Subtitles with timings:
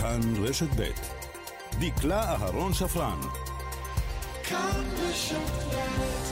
[0.00, 0.82] כאן רשת ב'
[1.80, 3.20] דקלה אהרון שפרן.
[4.44, 5.36] כאן רשת
[5.74, 6.27] ב'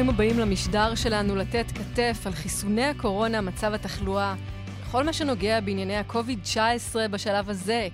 [0.00, 4.34] ברוכים הבאים למשדר שלנו לתת כתף על חיסוני הקורונה, מצב התחלואה,
[4.82, 7.88] בכל מה שנוגע בענייני ה-COVID-19 בשלב הזה.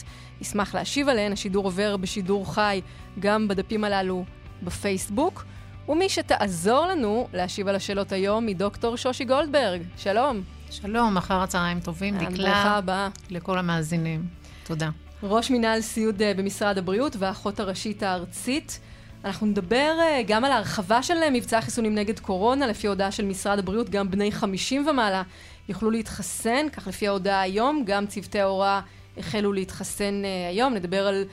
[0.42, 2.82] נשמח להשיב עליהן, השידור עובר בשידור חי
[3.20, 4.26] גם בדפים הללו
[4.64, 5.46] בפייסבוק.
[5.88, 9.82] ומי שתעזור לנו להשיב על השאלות היום היא דוקטור שושי גולדברג.
[9.98, 10.42] שלום.
[10.70, 12.50] שלום, אחר הצהריים טובים, דקלה.
[12.50, 13.10] ברכה הבאה.
[13.30, 14.26] לכל המאזינים.
[14.64, 14.90] תודה.
[15.24, 18.80] ראש מינהל סיעוד אה, במשרד הבריאות והאחות הראשית הארצית.
[19.26, 23.26] אנחנו נדבר אה, גם על ההרחבה של אה, מבצע חיסונים נגד קורונה, לפי הודעה של
[23.26, 25.24] משרד הבריאות, גם בני 50 ומעלה
[25.70, 28.82] יוכלו להתחסן, כך לפי ההודעה היום, גם צוותי ההוראה
[29.18, 30.74] החלו להתחסן היום.
[30.74, 31.26] נדבר על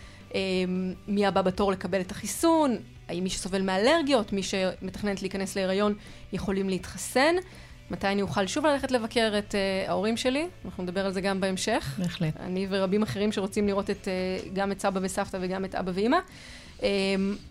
[1.08, 2.77] מי הבא בתור לקבל את החיסון,
[3.08, 5.95] האם מי שסובל מאלרגיות, מי שמתכננת להיכנס להיריון,
[6.33, 7.34] יכולים להתחסן.
[7.90, 11.40] מתי אני אוכל שוב ללכת לבקר את uh, ההורים שלי, אנחנו נדבר על זה גם
[11.40, 11.95] בהמשך.
[11.98, 12.36] בהחלט.
[12.40, 16.18] אני ורבים אחרים שרוצים לראות את, uh, גם את סבא וסבתא וגם את אבא ואימא.
[16.79, 16.83] Um,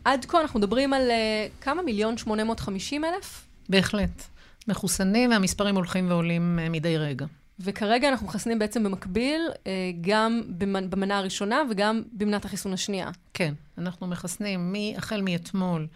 [0.05, 2.17] עד כה אנחנו מדברים על uh, כמה מיליון?
[2.17, 3.47] 850 אלף?
[3.69, 4.23] בהחלט.
[4.67, 7.25] מחוסנים, והמספרים הולכים ועולים uh, מדי רגע.
[7.59, 9.71] וכרגע אנחנו מחסנים בעצם במקביל, אה,
[10.01, 10.41] גם
[10.89, 13.09] במנה הראשונה וגם במנת החיסון השנייה.
[13.33, 15.87] כן, אנחנו מחסנים החל מאתמול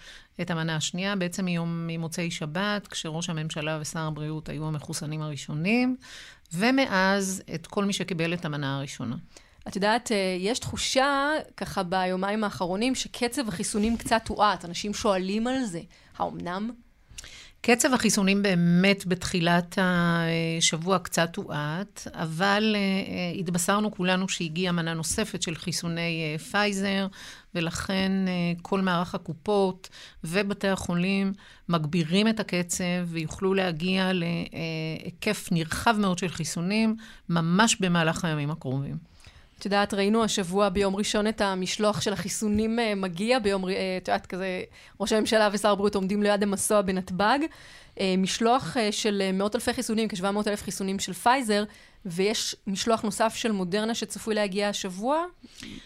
[0.42, 5.96] את המנה השנייה, בעצם מיום, ממוצאי שבת, כשראש הממשלה ושר הבריאות היו המחוסנים הראשונים,
[6.54, 9.16] ומאז את כל מי שקיבל את המנה הראשונה.
[9.68, 14.66] את יודעת, אה, יש תחושה, ככה ביומיים האחרונים, שקצב החיסונים קצת הואט.
[14.66, 15.82] אנשים שואלים על זה.
[16.18, 16.72] האומנם?
[17.62, 25.56] קצב החיסונים באמת בתחילת השבוע קצת הואט, אבל uh, התבשרנו כולנו שהגיעה מנה נוספת של
[25.56, 27.08] חיסוני uh, פייזר,
[27.56, 28.12] ולכן
[28.62, 29.90] כל מערך הקופות
[30.24, 31.34] ובתי החולים
[31.70, 36.96] מגבירים את הקצב ויוכלו להגיע להיקף נרחב מאוד של חיסונים
[37.30, 39.17] ממש במהלך הימים הקרובים.
[39.60, 44.08] את יודעת, ראינו השבוע ביום ראשון את המשלוח של החיסונים אה, מגיע, ביום, אה, את
[44.08, 44.62] יודעת, כזה,
[45.00, 47.40] ראש הממשלה ושר הבריאות עומדים ליד המסוע בנתב"ג.
[48.00, 51.64] אה, משלוח של מאות אלפי חיסונים, כ-700 אלף חיסונים של פייזר,
[52.06, 55.24] ויש משלוח נוסף של מודרנה שצפוי להגיע השבוע,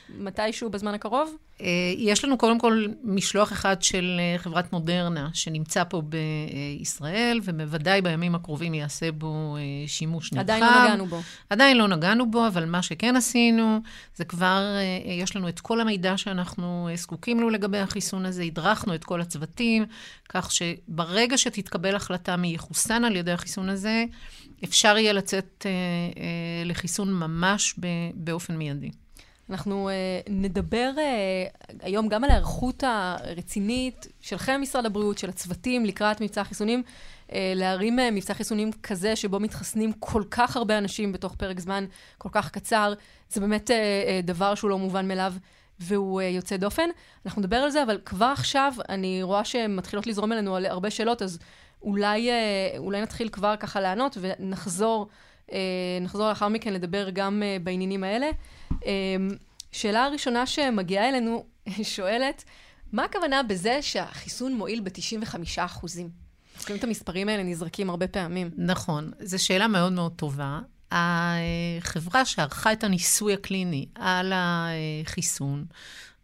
[0.09, 1.37] מתישהו בזמן הקרוב?
[1.61, 8.01] אה, יש לנו קודם כל משלוח אחד של אה, חברת מודרנה, שנמצא פה בישראל, ובוודאי
[8.01, 10.49] בימים הקרובים יעשה בו אה, שימוש נרחב.
[10.49, 11.21] עדיין לא נגענו בו.
[11.49, 13.79] עדיין לא נגענו בו, אבל מה שכן עשינו,
[14.15, 19.03] זה כבר, יש לנו את כל המידע שאנחנו זקוקים לו לגבי החיסון הזה, הדרכנו את
[19.03, 19.85] כל הצוותים,
[20.29, 24.05] כך שברגע שתתקבל החלטה מי יחוסן על ידי החיסון הזה,
[24.63, 25.71] אפשר יהיה לצאת אה,
[26.21, 27.75] אה, לחיסון ממש
[28.13, 28.91] באופן מיידי.
[29.51, 36.21] אנחנו uh, נדבר uh, היום גם על ההיערכות הרצינית שלכם, משרד הבריאות, של הצוותים לקראת
[36.21, 36.83] מבצע חיסונים,
[37.27, 41.85] uh, להרים uh, מבצע חיסונים כזה שבו מתחסנים כל כך הרבה אנשים בתוך פרק זמן
[42.17, 42.93] כל כך קצר.
[43.29, 45.33] זה באמת uh, uh, דבר שהוא לא מובן מאליו.
[45.79, 46.89] והוא uh, יוצא דופן.
[47.25, 51.39] אנחנו נדבר על זה, אבל כבר עכשיו אני רואה שמתחילות לזרום אלינו הרבה שאלות, אז
[51.81, 55.07] אולי, uh, אולי נתחיל כבר ככה לענות ונחזור
[55.47, 55.53] uh,
[56.01, 58.27] נחזור לאחר מכן לדבר גם uh, בעניינים האלה.
[59.71, 61.45] שאלה הראשונה שמגיעה אלינו
[61.95, 62.43] שואלת,
[62.91, 66.09] מה הכוונה בזה שהחיסון מועיל ב-95 אחוזים?
[66.57, 68.51] אנחנו את המספרים האלה נזרקים הרבה פעמים.
[68.57, 70.59] נכון, זו שאלה מאוד מאוד טובה.
[70.91, 75.65] החברה שערכה את הניסוי הקליני על החיסון,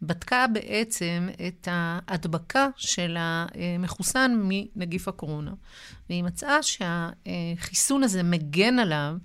[0.02, 5.52] בדקה בעצם את ההדבקה של המחוסן מנגיף הקורונה.
[6.08, 9.16] והיא מצאה שהחיסון הזה מגן עליו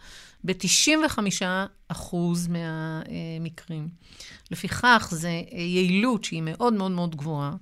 [0.43, 2.15] ב-95%
[2.49, 3.87] מהמקרים.
[4.51, 7.55] לפיכך, זו יעילות שהיא מאוד מאוד מאוד גבוהה.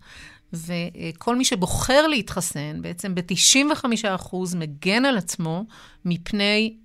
[0.53, 5.65] וכל מי שבוחר להתחסן, בעצם ב-95% מגן על עצמו
[6.05, 6.77] מפני,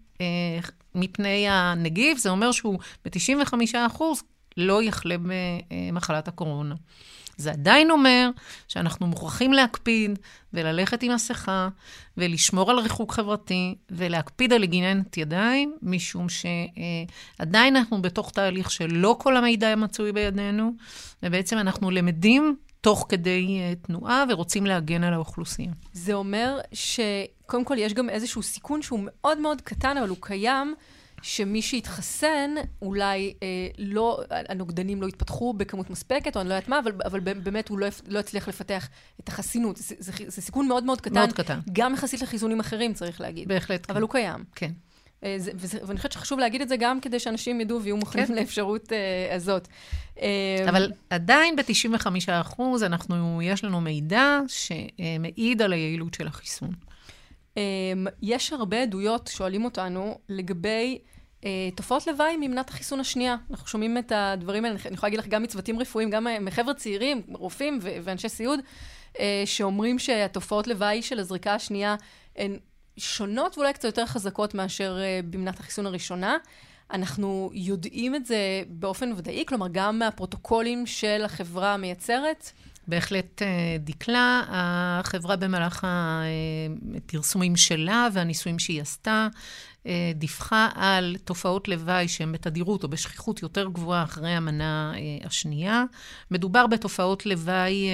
[0.94, 2.18] מפני הנגיף.
[2.18, 4.02] זה אומר שהוא ב-95%
[4.56, 6.74] לא יחלה במחלת הקורונה.
[7.36, 8.30] זה עדיין אומר
[8.68, 10.18] שאנחנו מוכרחים להקפיד
[10.52, 11.68] וללכת עם מסכה
[12.16, 19.36] ולשמור על ריחוק חברתי ולהקפיד על היגיינת ידיים, משום שעדיין אנחנו בתוך תהליך שלא כל
[19.36, 20.72] המידע מצוי בידינו,
[21.22, 25.72] ובעצם אנחנו למדים תוך כדי uh, תנועה ורוצים להגן על האוכלוסייה.
[25.92, 30.74] זה אומר שקודם כל יש גם איזשהו סיכון שהוא מאוד מאוד קטן, אבל הוא קיים.
[31.22, 32.50] שמי שיתחסן,
[32.82, 33.48] אולי אה,
[33.78, 37.78] לא, הנוגדנים לא יתפתחו בכמות מספקת, או אני לא יודעת מה, אבל, אבל באמת הוא
[37.78, 38.88] לא, לא יצליח לפתח
[39.20, 39.76] את החסינות.
[39.76, 41.14] זה, זה, זה סיכון מאוד מאוד קטן.
[41.14, 41.58] מאוד קטן.
[41.72, 43.48] גם יחסית לחיסונים אחרים, צריך להגיד.
[43.48, 43.90] בהחלט.
[43.90, 44.02] אבל כן.
[44.02, 44.44] הוא קיים.
[44.54, 44.70] כן.
[45.24, 48.26] אה, זה, וזה, ואני חושבת שחשוב להגיד את זה גם כדי שאנשים ידעו ויהיו מוכנים
[48.26, 48.34] כן.
[48.34, 49.68] לאפשרות אה, הזאת.
[50.20, 56.70] אה, אבל עדיין ב-95 אחוז, אנחנו, יש לנו מידע שמעיד על היעילות של החיסון.
[57.56, 60.98] אמ, יש הרבה עדויות, שואלים אותנו, לגבי
[61.44, 63.36] אה, תופעות לוואי ממנת החיסון השנייה.
[63.50, 67.22] אנחנו שומעים את הדברים האלה, אני יכולה להגיד לך גם מצוותים רפואיים, גם מחבר'ה צעירים,
[67.32, 68.60] רופאים ואנשי סיעוד,
[69.18, 71.96] אה, שאומרים שהתופעות לוואי של הזריקה השנייה
[72.36, 72.58] הן
[72.96, 76.36] שונות ואולי קצת יותר חזקות מאשר אה, במנת החיסון הראשונה.
[76.90, 82.52] אנחנו יודעים את זה באופן ודאי, כלומר, גם מהפרוטוקולים של החברה המייצרת.
[82.88, 84.42] בהחלט אה, דקלה.
[84.48, 85.86] החברה במהלך
[86.96, 89.28] הפרסומים שלה והניסויים שהיא עשתה,
[89.86, 95.84] אה, דיווחה על תופעות לוואי שהן בתדירות או בשכיחות יותר גבוהה אחרי המנה אה, השנייה.
[96.30, 97.88] מדובר בתופעות לוואי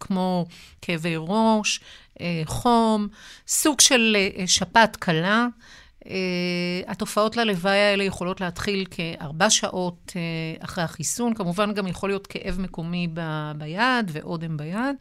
[0.00, 0.46] כמו
[0.82, 1.80] כאבי ראש,
[2.44, 3.08] חום,
[3.48, 4.16] סוג של
[4.46, 5.46] שפעת קלה.
[6.04, 6.08] Uh,
[6.86, 11.34] התופעות ללוואי האלה יכולות להתחיל כארבע שעות uh, אחרי החיסון.
[11.34, 14.96] כמובן גם יכול להיות כאב מקומי ב- ביד ואודם ביד.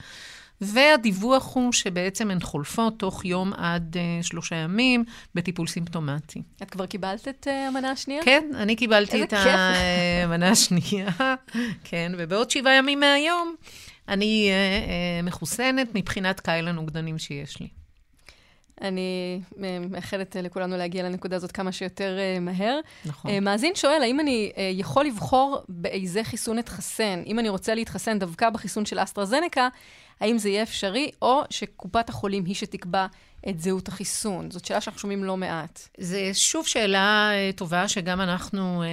[0.61, 5.03] והדיווח הוא שבעצם הן חולפות תוך יום עד uh, שלושה ימים
[5.35, 6.41] בטיפול סימפטומטי.
[6.63, 8.23] את כבר קיבלת את uh, המנה השנייה?
[8.23, 11.09] כן, אני קיבלתי את המנה השנייה,
[11.89, 13.55] כן, ובעוד שבעה ימים מהיום
[14.07, 17.82] אני uh, uh, מחוסנת מבחינת קהל הנוגדנים שיש לי.
[18.83, 19.41] אני
[19.89, 22.79] מאחלת לכולנו להגיע לנקודה הזאת כמה שיותר אה, מהר.
[23.05, 23.31] נכון.
[23.31, 27.23] אה, מאזין שואל, האם אני אה, יכול לבחור באיזה חיסון אתחסן?
[27.25, 29.67] אם אני רוצה להתחסן דווקא בחיסון של אסטרזנקה,
[30.19, 33.05] האם זה יהיה אפשרי, או שקופת החולים היא שתקבע
[33.49, 34.51] את זהות החיסון?
[34.51, 35.87] זאת שאלה שאנחנו שומעים לא מעט.
[35.99, 38.83] זו שוב שאלה טובה שגם אנחנו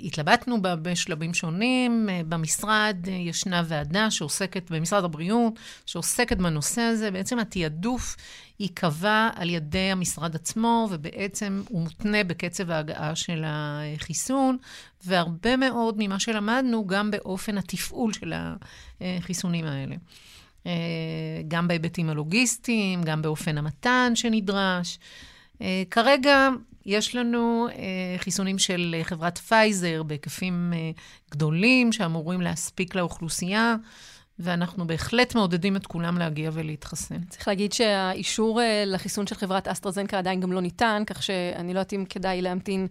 [0.00, 2.08] התלבטנו בה בשלבים שונים.
[2.28, 5.54] במשרד ישנה ועדה שעוסקת, במשרד הבריאות,
[5.86, 7.10] שעוסקת בנושא הזה.
[7.10, 8.16] בעצם התעדוף
[8.60, 14.56] ייקבע על ידי המשרד עצמו, ובעצם הוא מותנה בקצב ההגעה של החיסון,
[15.04, 18.32] והרבה מאוד ממה שלמדנו גם באופן התפעול של
[19.00, 19.96] החיסונים האלה.
[20.66, 20.72] אה,
[21.48, 24.98] גם בהיבטים הלוגיסטיים, גם באופן המתן שנדרש.
[25.62, 26.48] אה, כרגע
[26.86, 30.72] יש לנו אה, חיסונים של חברת פייזר בהיקפים
[31.30, 33.76] גדולים שאמורים להספיק לאוכלוסייה.
[34.38, 37.24] ואנחנו בהחלט מעודדים את כולם להגיע ולהתחסן.
[37.28, 41.92] צריך להגיד שהאישור לחיסון של חברת אסטרזנקה עדיין גם לא ניתן, כך שאני לא יודעת
[41.92, 42.86] אם כדאי להמתין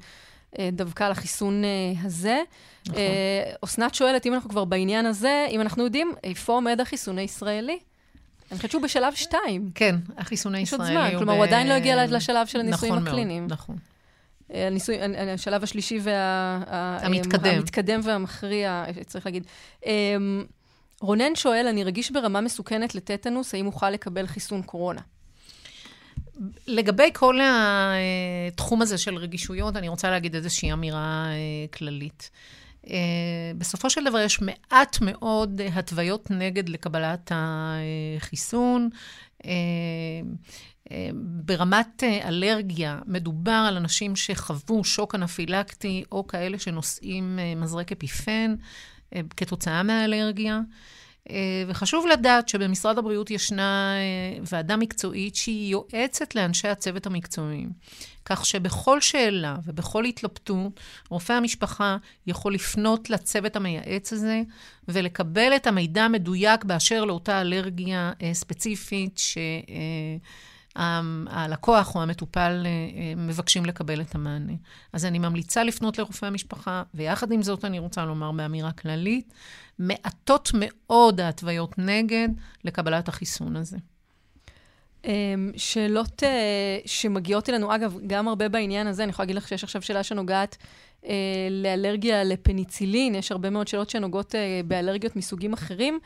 [0.71, 1.69] דווקא לחיסון אה,
[2.03, 2.41] הזה.
[2.87, 3.01] נכון.
[3.61, 7.79] אסנת שואלת, אם אנחנו כבר בעניין הזה, אם אנחנו יודעים איפה עומד החיסון הישראלי?
[8.51, 9.71] אני חושבת שהוא בשלב שתיים.
[9.75, 10.91] כן, החיסון הישראלי הוא...
[10.93, 11.35] יש עוד זמן, כלומר, ב...
[11.35, 13.47] הוא עדיין לא הגיע לשלב של הניסויים נכון הקליניים.
[13.49, 13.75] נכון.
[14.49, 14.97] הניסוי,
[15.33, 16.63] השלב השלישי וה...
[17.01, 17.55] המתקדם.
[17.55, 19.47] המתקדם והמכריע, צריך להגיד.
[19.85, 20.45] אמ,
[21.01, 25.01] רונן שואל, אני רגיש ברמה מסוכנת לטטנוס, האם אוכל לקבל חיסון קורונה?
[26.67, 27.39] לגבי כל
[28.51, 32.29] התחום הזה של רגישויות, אני רוצה להגיד איזושהי אמירה אה, כללית.
[32.89, 32.95] אה,
[33.57, 38.89] בסופו של דבר יש מעט מאוד התוויות נגד לקבלת החיסון.
[39.45, 39.51] אה,
[41.45, 48.55] ברמת אלרגיה, מדובר על אנשים שחוו שוק אנפילקטי או כאלה שנושאים מזרק אפיפן.
[49.37, 50.59] כתוצאה מהאלרגיה.
[51.29, 57.71] אה, וחשוב לדעת שבמשרד הבריאות ישנה אה, ועדה מקצועית שהיא יועצת לאנשי הצוות המקצועיים.
[58.25, 61.97] כך שבכל שאלה ובכל התלבטות, רופא המשפחה
[62.27, 64.41] יכול לפנות לצוות המייעץ הזה
[64.87, 69.37] ולקבל את המידע המדויק באשר לאותה אלרגיה אה, ספציפית ש...
[71.29, 72.65] הלקוח או המטופל
[73.17, 74.53] מבקשים לקבל את המענה.
[74.93, 79.33] אז אני ממליצה לפנות לרופא המשפחה, ויחד עם זאת אני רוצה לומר באמירה כללית,
[79.81, 82.29] מעטות מאוד ההתוויות נגד
[82.63, 83.77] לקבלת החיסון הזה.
[85.05, 89.63] אמ, שאלות אה, שמגיעות אלינו, אגב, גם הרבה בעניין הזה, אני יכולה להגיד לך שיש
[89.63, 90.57] עכשיו שאלה שנוגעת
[91.05, 91.13] אה,
[91.51, 95.99] לאלרגיה לפניצילין, יש הרבה מאוד שאלות שנוגעות אה, באלרגיות מסוגים אחרים.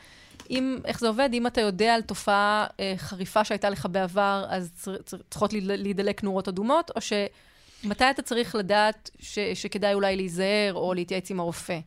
[0.50, 1.30] אם, איך זה עובד?
[1.32, 2.66] אם אתה יודע על תופעה
[2.96, 4.88] חריפה שהייתה לך בעבר, אז
[5.30, 11.30] צריכות להידלק נורות אדומות, או שמתי אתה צריך לדעת ש, שכדאי אולי להיזהר או להתייעץ
[11.30, 11.78] עם הרופא?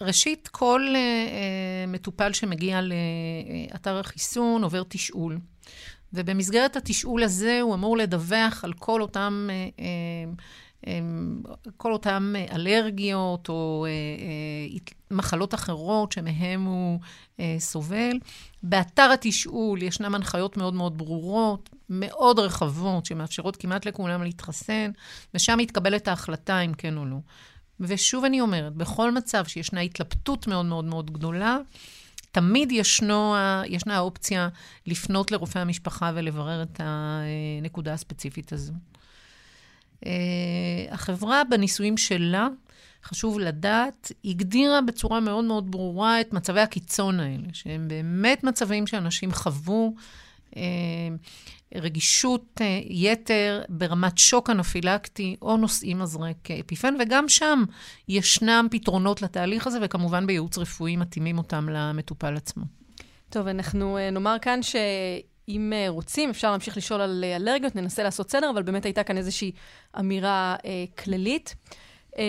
[0.00, 5.38] ראשית, כל uh, מטופל שמגיע לאתר החיסון עובר תשאול.
[6.12, 10.92] ובמסגרת התשאול הזה הוא אמור לדווח על כל אותם, אה,
[11.76, 13.86] כל אותם אלרגיות או
[15.10, 16.98] מחלות אחרות שמהם הוא
[17.58, 18.18] סובל.
[18.62, 24.90] באתר התשאול ישנן הנחיות מאוד מאוד ברורות, מאוד רחבות, שמאפשרות כמעט לכולם להתחסן,
[25.34, 27.16] ושם מתקבלת ההחלטה אם כן או לא.
[27.80, 31.58] ושוב אני אומרת, בכל מצב שישנה התלבטות מאוד מאוד מאוד גדולה,
[32.32, 33.34] תמיד ישנו,
[33.66, 34.48] ישנה האופציה
[34.86, 38.72] לפנות לרופא המשפחה ולברר את הנקודה הספציפית הזו.
[40.06, 40.12] אה,
[40.90, 42.48] החברה בניסויים שלה,
[43.04, 49.32] חשוב לדעת, הגדירה בצורה מאוד מאוד ברורה את מצבי הקיצון האלה, שהם באמת מצבים שאנשים
[49.32, 49.94] חוו.
[51.74, 57.64] רגישות אה, יתר ברמת שוק אנפילקטי או נושאים מזרק אפיפן, וגם שם
[58.08, 62.64] ישנם פתרונות לתהליך הזה, וכמובן בייעוץ רפואי מתאימים אותם למטופל עצמו.
[63.30, 68.30] טוב, אנחנו אה, נאמר כאן שאם אה, רוצים, אפשר להמשיך לשאול על אלרגיות, ננסה לעשות
[68.30, 69.52] סדר, אבל באמת הייתה כאן איזושהי
[69.98, 71.54] אמירה אה, כללית.
[72.18, 72.24] אה,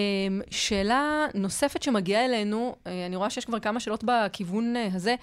[0.49, 5.15] שאלה נוספת שמגיעה אלינו, אה, אני רואה שיש כבר כמה שאלות בכיוון אה, הזה.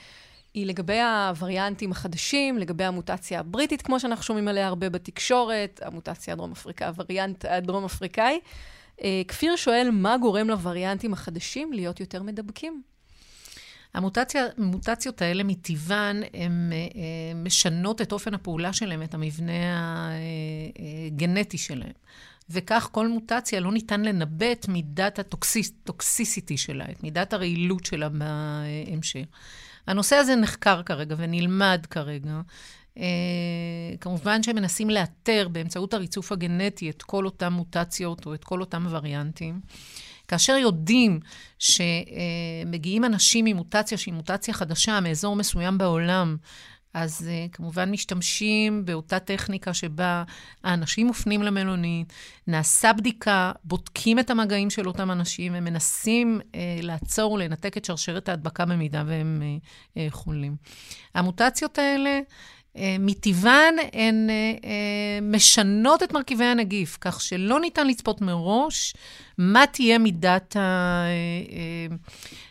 [0.56, 6.86] היא לגבי הווריאנטים החדשים, לגבי המוטציה הבריטית, כמו שאנחנו שומעים עליה הרבה בתקשורת, המוטציה הדרום-אפריקאי,
[6.86, 8.40] הווריאנט הדרום-אפריקאי.
[9.02, 12.82] אה, כפיר שואל, מה גורם לווריאנטים החדשים להיות יותר מדבקים?
[13.94, 20.10] המוטציות האלה מטבען, הן אה, משנות את אופן הפעולה שלהם, את המבנה
[21.06, 21.92] הגנטי שלהם.
[22.50, 29.24] וכך כל מוטציה לא ניתן לנבא את מידת הטוקסיסיטי שלה, את מידת הרעילות שלה בהמשך.
[29.86, 32.40] הנושא הזה נחקר כרגע ונלמד כרגע.
[32.94, 32.98] Uh,
[34.00, 39.60] כמובן שמנסים לאתר באמצעות הריצוף הגנטי את כל אותן מוטציות או את כל אותם וריאנטים.
[40.28, 41.20] כאשר יודעים
[41.58, 46.36] שמגיעים אנשים עם מוטציה שהיא מוטציה חדשה מאזור מסוים בעולם,
[46.96, 50.24] אז uh, כמובן משתמשים באותה טכניקה שבה
[50.64, 52.12] האנשים מופנים למלונית,
[52.46, 58.64] נעשה בדיקה, בודקים את המגעים של אותם אנשים ומנסים uh, לעצור ולנתק את שרשרת ההדבקה
[58.64, 60.56] במידה והם uh, uh, חולים.
[61.14, 62.20] המוטציות האלה,
[62.98, 64.28] מטבען הן
[65.22, 68.94] משנות את מרכיבי הנגיף, כך שלא ניתן לצפות מראש
[69.38, 70.56] מה תהיה מידת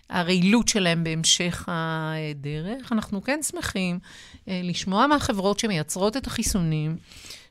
[0.09, 2.91] הרעילות שלהם בהמשך הדרך.
[2.91, 3.99] אנחנו כן שמחים אה,
[4.47, 6.97] לשמוע מהחברות שמייצרות את החיסונים,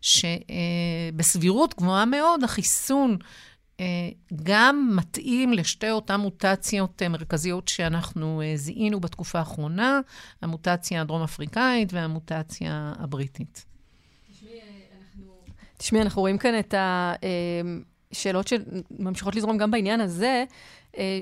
[0.01, 3.17] שבסבירות גבוהה מאוד החיסון
[3.81, 3.85] אה,
[4.43, 10.01] גם מתאים לשתי אותן מוטציות אה, מרכזיות שאנחנו זיהינו בתקופה האחרונה,
[10.43, 13.65] המוטציה הדרום-אפריקאית והמוטציה הבריטית.
[15.79, 16.75] תשמעי, אנחנו רואים כאן את
[18.15, 20.45] השאלות שממשיכות לזרום גם בעניין הזה.
[20.97, 21.21] אה,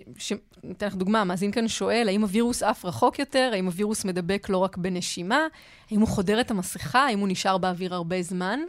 [0.70, 3.50] אתן לך דוגמה, מאזין כאן שואל, האם הווירוס עף רחוק יותר?
[3.52, 5.46] האם הווירוס מדבק לא רק בנשימה?
[5.90, 7.06] האם הוא חודר את המסכה?
[7.06, 8.60] האם הוא נשאר באוויר הרבה זמן?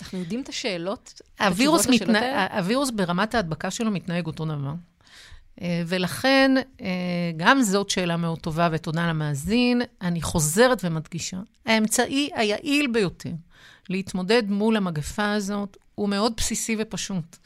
[0.00, 2.46] אנחנו יודעים את השאלות, הווירוס, מתנה...
[2.46, 4.72] הווירוס ברמת ההדבקה שלו מתנהג אותו דבר.
[5.62, 6.50] אה, ולכן,
[6.80, 6.86] אה,
[7.36, 9.82] גם זאת שאלה מאוד טובה, ותודה למאזין.
[10.02, 13.30] אני חוזרת ומדגישה, האמצעי היעיל ביותר
[13.90, 17.36] להתמודד מול המגפה הזאת הוא מאוד בסיסי ופשוט.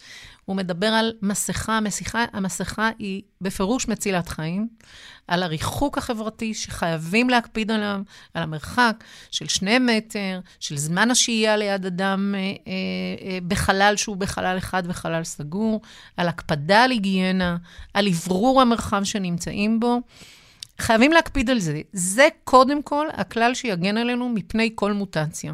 [0.45, 4.69] הוא מדבר על מסכה, המסכה, המסכה היא בפירוש מצילת חיים,
[5.27, 8.01] על הריחוק החברתי שחייבים להקפיד עליו,
[8.35, 12.53] על המרחק של שני מטר, של זמן השהייה ליד אדם אה, אה,
[13.23, 15.81] אה, בחלל שהוא בחלל אחד וחלל סגור,
[16.17, 17.57] על הקפדה על היגיינה,
[17.95, 20.01] על אוורור המרחב שנמצאים בו.
[20.81, 21.81] חייבים להקפיד על זה.
[21.93, 25.53] זה קודם כל הכלל שיגן עלינו מפני כל מוטציה.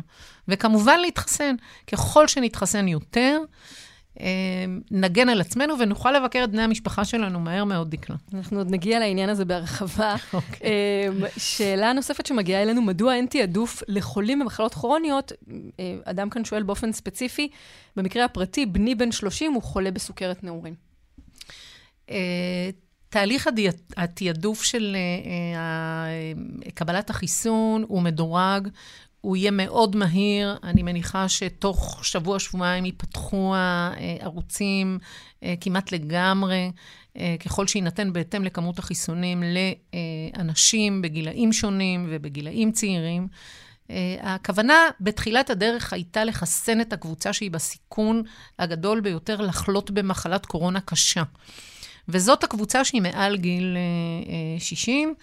[0.48, 1.54] וכמובן להתחסן.
[1.86, 3.38] ככל שנתחסן יותר,
[4.20, 4.26] אה,
[4.90, 8.16] נגן על עצמנו ונוכל לבקר את בני המשפחה שלנו מהר מאוד, דקלה.
[8.34, 10.14] אנחנו עוד נגיע לעניין הזה בהרחבה.
[10.16, 10.34] Okay.
[10.34, 10.70] אוקיי.
[10.70, 15.32] אה, שאלה נוספת שמגיעה אלינו, מדוע אין תעדוף לחולים במחלות כרוניות?
[15.80, 17.48] אה, אדם כאן שואל באופן ספציפי,
[17.96, 20.74] במקרה הפרטי, בני בן 30 הוא חולה בסוכרת נעורים.
[23.14, 23.48] תהליך
[23.96, 24.96] התעדוף של
[26.74, 28.68] קבלת החיסון הוא מדורג.
[29.20, 30.56] הוא יהיה מאוד מהיר.
[30.62, 34.98] אני מניחה שתוך שבוע-שבועיים ייפתחו הערוצים
[35.42, 36.70] אה, כמעט לגמרי,
[37.16, 39.42] אה, ככל שיינתן בהתאם לכמות החיסונים
[40.36, 43.28] לאנשים בגילאים שונים ובגילאים צעירים.
[44.20, 48.22] הכוונה בתחילת הדרך הייתה לחסן את הקבוצה שהיא בסיכון
[48.58, 51.22] הגדול ביותר לחלות במחלת קורונה קשה.
[52.08, 53.76] וזאת הקבוצה שהיא מעל גיל
[54.58, 55.14] 60,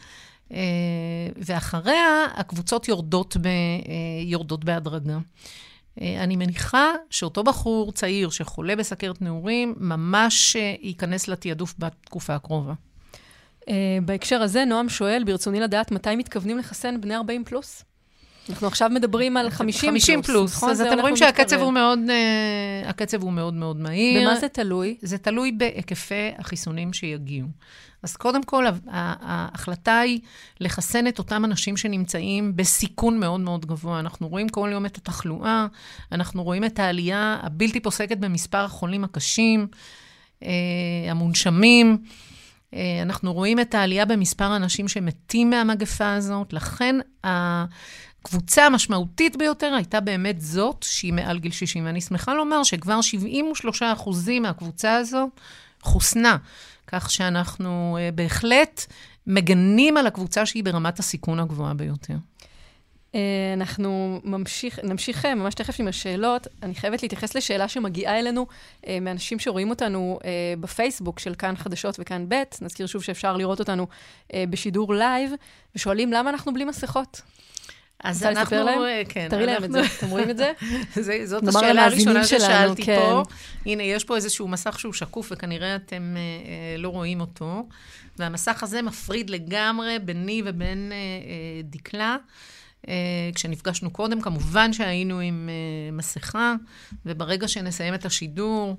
[1.38, 3.48] ואחריה הקבוצות יורדות, ב,
[4.26, 5.18] יורדות בהדרגה.
[6.02, 12.74] אה, אני מניחה שאותו בחור צעיר שחולה בסכרת נעורים, ממש אה, ייכנס לתעדוף בתקופה הקרובה.
[14.06, 17.84] בהקשר הזה, נועם שואל, ברצוני לדעת מתי מתכוונים לחסן בני 40 פלוס?
[18.50, 20.36] אנחנו עכשיו מדברים על 50, 50 פלוס.
[20.36, 20.56] פלוס.
[20.56, 24.22] נכון, אז אתם רואים שהקצב הוא מאוד, uh, הקצב הוא מאוד מאוד מהיר.
[24.22, 24.98] במה זה תלוי?
[25.02, 27.48] זה תלוי בהיקפי החיסונים שיגיעו.
[28.04, 30.20] אז קודם כל, ההחלטה היא
[30.60, 34.00] לחסן את אותם אנשים שנמצאים בסיכון מאוד מאוד גבוה.
[34.00, 35.68] אנחנו רואים כל יום את התחלואה,
[36.12, 39.68] אנחנו רואים את העלייה הבלתי פוסקת במספר החולים הקשים,
[40.44, 40.50] אה,
[41.10, 41.98] המונשמים.
[42.74, 46.96] אה, אנחנו רואים את העלייה במספר האנשים שמתים מהמגפה הזאת, לכן
[48.22, 51.86] הקבוצה המשמעותית ביותר הייתה באמת זאת שהיא מעל גיל 60.
[51.86, 53.84] ואני שמחה לומר שכבר 73
[54.42, 55.30] מהקבוצה הזו
[55.82, 56.38] חוסנה.
[56.88, 58.86] כך שאנחנו אה, בהחלט
[59.28, 62.14] מגנים על הקבוצה שהיא ברמת הסיכון הגבוהה ביותר.
[62.14, 63.16] אה,
[63.54, 66.48] אנחנו ממשיך, נמשיך אה, ממש תכף עם השאלות.
[66.64, 68.46] אני חייבת להתייחס לשאלה שמגיעה אלינו
[68.82, 70.26] אה, מאנשים שרואים אותנו אה,
[70.60, 75.32] בפייסבוק של כאן חדשות וכאן ב', נזכיר שוב שאפשר לראות אותנו אה, בשידור לייב,
[75.76, 77.22] ושואלים למה אנחנו בלי מסכות.
[78.04, 78.82] אז אנחנו, לספר להם?
[78.82, 79.28] אה, כן.
[79.30, 80.52] תראי להם את זה, אתם רואים את זה?
[81.26, 83.00] זאת השאלה הראשונה ששאלתי כן.
[83.00, 83.24] פה.
[83.66, 87.68] הנה, יש פה איזשהו מסך שהוא שקוף, וכנראה אתם אה, אה, לא רואים אותו.
[88.20, 90.92] והמסך הזה מפריד לגמרי ביני ובין
[91.64, 92.18] דקלה.
[92.88, 92.94] אה,
[93.36, 96.56] כשנפגשנו קודם, כמובן שהיינו עם אה, מסכה,
[97.06, 98.78] וברגע שנסיים את השידור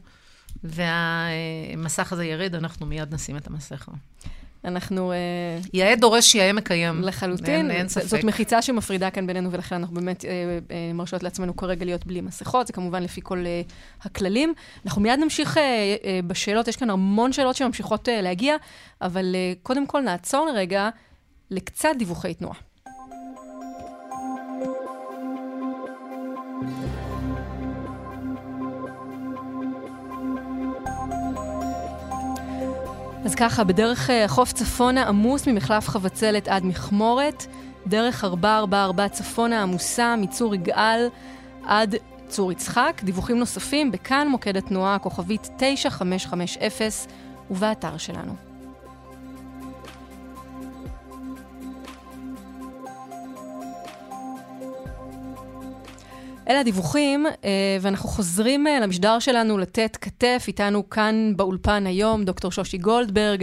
[0.64, 3.93] והמסך הזה ירד, אנחנו מיד נשים את המסכה.
[4.64, 5.12] אנחנו...
[5.12, 5.16] אה,
[5.73, 7.02] יאה דורש, יאה מקיים.
[7.02, 7.54] לחלוטין.
[7.54, 8.04] אין, אין ספק.
[8.07, 10.31] זאת מחיצה שמפרידה כאן בינינו, ולכן אנחנו באמת אה,
[10.71, 12.66] אה, מרשות לעצמנו כרגע להיות בלי מסכות.
[12.66, 13.62] זה כמובן לפי כל אה,
[14.02, 14.54] הכללים.
[14.87, 15.62] אנחנו מיד נמשיך אה,
[16.04, 18.57] אה, בשאלות, יש כאן המון שאלות שממשיכות אה, להגיע,
[19.02, 20.88] אבל אה, קודם כל נעצור לרגע
[21.51, 22.57] לקצת דיווחי תנועה.
[33.25, 37.47] אז ככה, בדרך אה, חוף צפונה עמוס ממחלף חבצלת עד מכמורת,
[37.87, 41.09] דרך 444 צפונה עמוסה מצור יגאל
[41.65, 41.95] עד
[42.29, 43.01] צור יצחק.
[43.05, 46.91] דיווחים נוספים בכאן מוקד התנועה הכוכבית 9550
[47.51, 48.52] ובאתר שלנו.
[56.48, 60.44] אלה הדיווחים, אה, ואנחנו חוזרים אה, למשדר שלנו לתת כתף.
[60.48, 63.42] איתנו כאן באולפן היום דוקטור שושי גולדברג,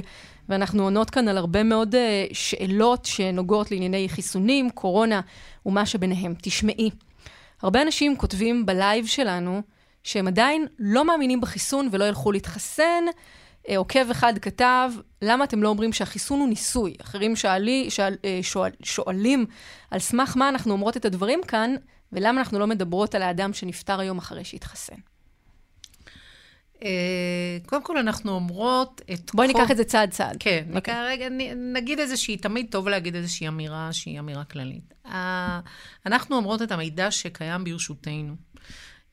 [0.49, 5.21] ואנחנו עונות כאן על הרבה מאוד אה, שאלות שנוגעות לענייני חיסונים, קורונה
[5.65, 6.33] ומה שביניהם.
[6.41, 6.89] תשמעי,
[7.62, 9.62] הרבה אנשים כותבים בלייב שלנו
[10.03, 13.03] שהם עדיין לא מאמינים בחיסון ולא ילכו להתחסן.
[13.75, 16.93] עוקב אחד כתב, למה אתם לא אומרים שהחיסון הוא ניסוי?
[17.01, 19.45] אחרים שאלי, שאל, שואל, שואלים
[19.91, 21.75] על סמך מה אנחנו אומרות את הדברים כאן,
[22.13, 24.95] ולמה אנחנו לא מדברות על האדם שנפטר היום אחרי שהתחסן?
[26.84, 29.32] אה, קודם כל, אנחנו אומרות את...
[29.34, 30.38] בואי ניקח את זה צעד צעד.
[30.39, 30.76] כן, okay.
[30.76, 31.08] אוקיי.
[31.08, 31.28] רגע,
[31.74, 34.93] נגיד איזושהי, תמיד טוב להגיד איזושהי אמירה שהיא אמירה כללית.
[36.06, 38.36] אנחנו אומרות את המידע שקיים ברשותנו.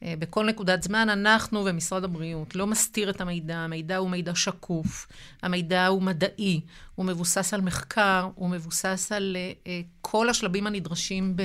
[0.03, 5.07] אה, בכל נקודת זמן, אנחנו ומשרד הבריאות לא מסתיר את המידע, המידע הוא מידע שקוף,
[5.43, 6.61] המידע הוא מדעי,
[6.95, 9.69] הוא מבוסס על מחקר, הוא מבוסס על uh,
[10.01, 11.37] כל השלבים הנדרשים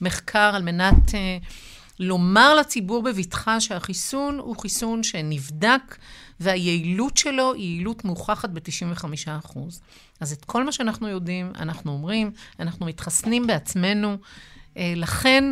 [0.00, 1.14] במחקר על מנת
[1.98, 5.96] לומר לציבור בבטחה שהחיסון הוא חיסון שנבדק
[6.40, 9.58] והיעילות שלו היא יעילות מוכחת ב-95%.
[10.20, 14.16] אז את כל מה שאנחנו יודעים, אנחנו אומרים, אנחנו מתחסנים בעצמנו,
[14.76, 15.44] לכן...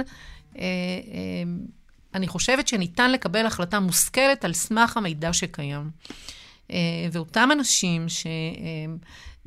[2.18, 5.90] אני חושבת שניתן לקבל החלטה מושכלת על סמך המידע שקיים.
[6.70, 6.76] אה,
[7.12, 8.06] ואותם אנשים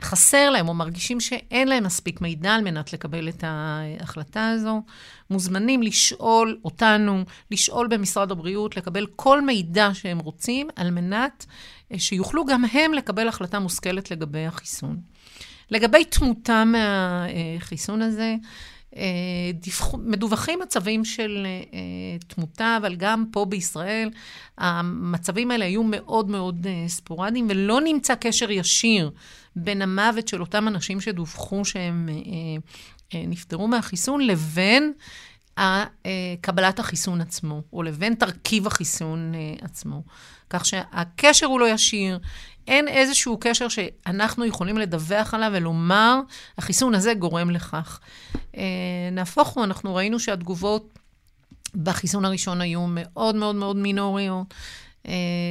[0.02, 4.82] שחסר להם או מרגישים שאין להם מספיק מידע על מנת לקבל את ההחלטה הזו,
[5.30, 11.46] מוזמנים לשאול אותנו, לשאול במשרד הבריאות, לקבל כל מידע שהם רוצים, על מנת
[11.92, 14.98] אה, שיוכלו גם הם לקבל החלטה מושכלת לגבי החיסון.
[15.72, 18.36] לגבי תמותה מהחיסון הזה, אה,
[19.54, 24.10] דיווח, מדווחים מצבים של uh, תמותה, אבל גם פה בישראל
[24.58, 29.12] המצבים האלה היו מאוד מאוד uh, ספורדיים, ולא נמצא קשר ישיר
[29.56, 32.10] בין המוות של אותם אנשים שדווחו שהם
[33.14, 34.94] נפטרו מהחיסון לבין
[36.42, 40.04] קבלת החיסון עצמו, או לבין תרכיב החיסון עצמו.
[40.50, 42.20] כך שהקשר הוא לא ישיר,
[42.68, 46.20] אין איזשהו קשר שאנחנו יכולים לדווח עליו ולומר,
[46.58, 48.00] החיסון הזה גורם לכך.
[49.12, 51.00] נהפוך הוא, אנחנו ראינו שהתגובות
[51.76, 54.54] בחיסון הראשון היו מאוד מאוד מאוד מינוריות.
[55.04, 55.10] Uh,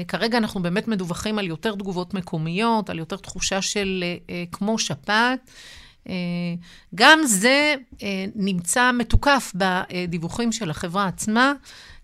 [0.09, 4.79] כרגע אנחנו באמת מדווחים על יותר תגובות מקומיות, על יותר תחושה של uh, uh, כמו
[4.79, 5.51] שפעת.
[6.05, 6.11] Uh,
[6.94, 8.03] גם זה uh,
[8.35, 11.53] נמצא מתוקף בדיווחים של החברה עצמה,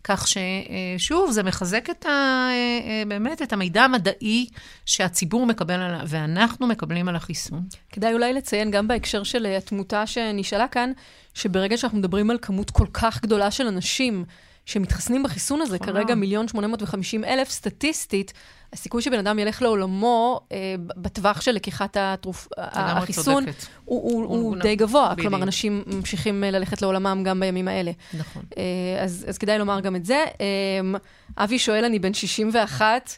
[0.09, 4.47] כך ששוב, זה מחזק את ה, uh, באמת את המידע המדעי
[4.87, 7.63] שהציבור מקבל עליו, ואנחנו מקבלים על החיסון.
[7.93, 10.93] כדאי אולי לציין, גם בהקשר של התמותה שנשאלה כאן,
[11.35, 14.25] שברגע שאנחנו מדברים על כמות כל כך גדולה של אנשים
[14.67, 18.33] שמתחסנים בחיסון הזה, כרגע מיליון שמונה מאות וחמישים אלף, סטטיסטית,
[18.73, 22.49] הסיכוי שבן אדם ילך לעולמו אה, בטווח של לקיחת התרופ...
[22.57, 23.53] החיסון, הוא,
[23.85, 25.09] הוא, הוא, הוא די גבוה.
[25.13, 25.21] בדיוק.
[25.21, 27.93] כלומר, אנשים ממשיכים אה, ללכת לעולמם גם בימים האלה.
[28.15, 28.43] נכון.
[28.59, 28.63] אה,
[29.03, 30.25] אז, אז כדאי לומר גם את זה.
[30.41, 30.99] אה,
[31.45, 33.11] אבי שואל, אני בן 61,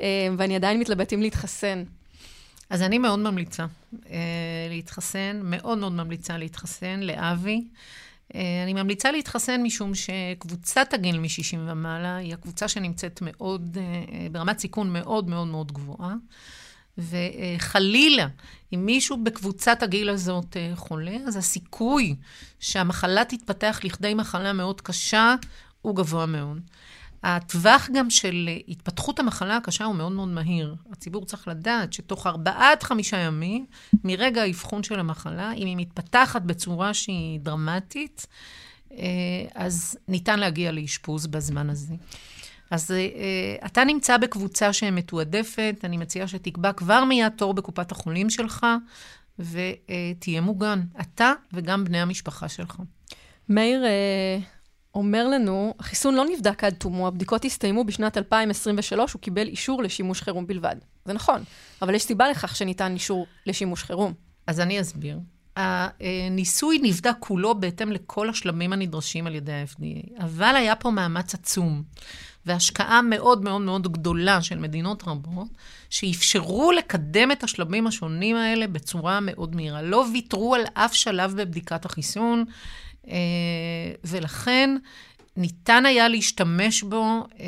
[0.00, 1.84] אה, ואני עדיין מתלבט אם להתחסן.
[2.70, 3.64] אז אני מאוד ממליצה
[4.10, 4.18] אה,
[4.70, 7.64] להתחסן, מאוד מאוד ממליצה להתחסן, לאבי.
[8.34, 14.58] אה, אני ממליצה להתחסן משום שקבוצת הגיל מ-60 ומעלה היא הקבוצה שנמצאת מאוד, אה, ברמת
[14.58, 16.14] סיכון מאוד מאוד מאוד גבוהה.
[16.98, 18.26] וחלילה,
[18.74, 22.16] אם מישהו בקבוצת הגיל הזאת אה, חולה, אז הסיכוי
[22.60, 25.34] שהמחלה תתפתח לכדי מחלה מאוד קשה
[25.82, 26.60] הוא גבוה מאוד.
[27.22, 30.74] הטווח גם של התפתחות המחלה הקשה הוא מאוד מאוד מהיר.
[30.92, 33.66] הציבור צריך לדעת שתוך ארבעה עד חמישה ימים,
[34.04, 38.26] מרגע האבחון של המחלה, אם היא מתפתחת בצורה שהיא דרמטית,
[38.92, 38.96] אה,
[39.54, 41.94] אז ניתן להגיע לאשפוז בזמן הזה.
[42.70, 48.66] אז אה, אתה נמצא בקבוצה שמתועדפת, אני מציעה שתקבע כבר מיד תור בקופת החולים שלך,
[49.38, 52.76] ותהיה מוגן, אתה וגם בני המשפחה שלך.
[53.48, 54.38] מאיר, אה,
[54.94, 60.22] אומר לנו, החיסון לא נבדק עד תומו, הבדיקות הסתיימו בשנת 2023, הוא קיבל אישור לשימוש
[60.22, 60.76] חירום בלבד.
[61.04, 61.42] זה נכון,
[61.82, 64.12] אבל יש סיבה לכך שניתן אישור לשימוש חירום.
[64.46, 65.18] אז אני אסביר.
[65.56, 71.82] הניסוי נבדק כולו בהתאם לכל השלבים הנדרשים על ידי ה-FDA, אבל היה פה מאמץ עצום
[72.46, 75.48] והשקעה מאוד מאוד מאוד גדולה של מדינות רבות,
[75.90, 79.82] שאפשרו לקדם את השלבים השונים האלה בצורה מאוד מהירה.
[79.82, 82.44] לא ויתרו על אף שלב בבדיקת החיסון.
[83.08, 83.14] אה,
[84.04, 84.76] ולכן
[85.36, 87.46] ניתן היה להשתמש בו אה,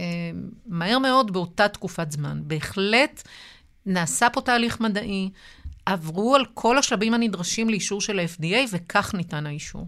[0.66, 2.40] מהר מאוד באותה תקופת זמן.
[2.42, 3.22] בהחלט
[3.86, 5.30] נעשה פה תהליך מדעי,
[5.86, 9.86] עברו על כל השלבים הנדרשים לאישור של ה-FDA, וכך ניתן האישור.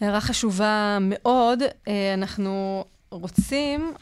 [0.00, 1.62] הערה חשובה מאוד.
[1.88, 3.92] אה, אנחנו רוצים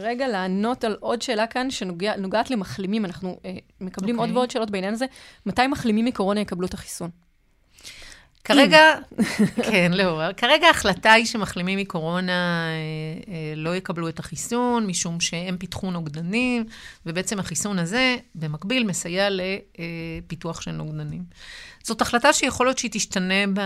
[0.00, 3.04] רגע לענות על עוד שאלה כאן שנוגעת למחלימים.
[3.04, 3.40] אנחנו
[3.80, 4.18] מקבלים okay.
[4.18, 4.36] עוד אוקיי.
[4.36, 5.06] ועוד שאלות בעניין הזה.
[5.46, 7.10] מתי מחלימים מקורונה יקבלו את החיסון?
[8.48, 8.80] כרגע,
[9.70, 15.56] כן, לא, כרגע ההחלטה היא שמחלימים מקורונה אה, אה, לא יקבלו את החיסון, משום שהם
[15.56, 16.64] פיתחו נוגדנים,
[17.06, 21.22] ובעצם החיסון הזה, במקביל, מסייע לפיתוח של נוגדנים.
[21.82, 23.64] זאת החלטה שיכול להיות שהיא תשתנה ב, אה,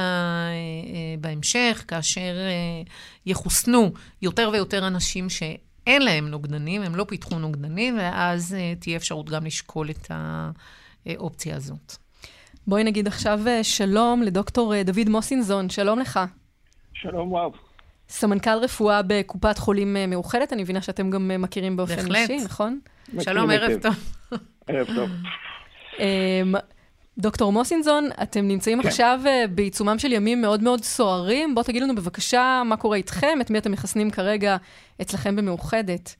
[1.21, 2.35] בהמשך, כאשר
[3.27, 3.93] יחוסנו
[4.23, 5.43] יותר ויותר אנשים ש...
[5.87, 10.11] אין להם נוגדנים, הם לא פיתחו נוגדנים, ואז תהיה אפשרות גם לשקול את
[11.07, 12.02] האופציה הזאת.
[12.67, 16.21] בואי נגיד עכשיו אה, שלום לדוקטור אה, דוד מוסינזון, שלום לך.
[16.93, 17.53] שלום רב.
[18.09, 22.31] סמנכ"ל רפואה בקופת חולים אה, מאוחדת, אני מבינה שאתם גם מכירים באופן בהחלט.
[22.31, 22.79] אישי, נכון?
[23.21, 23.95] שלום, ערב טוב.
[24.67, 25.11] ערב טוב.
[25.99, 26.55] אמ,
[27.19, 28.89] דוקטור מוסינזון, אתם נמצאים כן.
[28.89, 29.21] עכשיו
[29.55, 31.55] בעיצומם של ימים מאוד מאוד סוערים.
[31.55, 34.57] בואו תגידו לנו בבקשה מה קורה איתכם, את מי אתם מחסנים כרגע
[35.03, 36.15] אצלכם במאוחדת.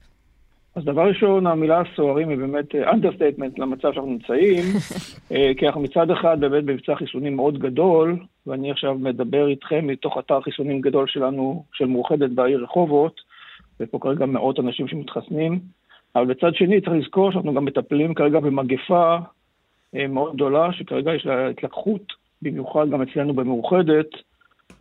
[0.75, 4.63] אז דבר ראשון, המילה סוערים היא באמת understatement למצב שאנחנו נמצאים,
[5.31, 10.17] אה, כי אנחנו מצד אחד באמת במבצע חיסונים מאוד גדול, ואני עכשיו מדבר איתכם מתוך
[10.17, 13.21] אתר חיסונים גדול שלנו, של מאוחדת בעיר רחובות,
[13.79, 15.59] ופה כרגע מאות אנשים שמתחסנים,
[16.15, 19.17] אבל בצד שני צריך לזכור שאנחנו גם מטפלים כרגע במגפה
[19.95, 24.09] אה, מאוד גדולה, שכרגע יש לה התלקחות, במיוחד גם אצלנו במאוחדת,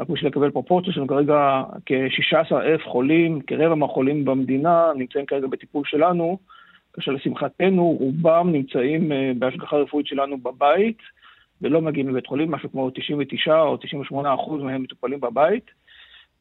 [0.00, 5.46] רק בשביל לקבל פרופורציה, יש לנו כרגע כ-16 אלף חולים, כרבע מהחולים במדינה נמצאים כרגע
[5.46, 6.38] בטיפול שלנו,
[6.92, 10.98] כאשר לשמחתנו רובם נמצאים אה, בהשגחה רפואית שלנו בבית,
[11.62, 15.70] ולא מגיעים לבית חולים, משהו כמו 99 או 98 אחוז מהם מטופלים בבית.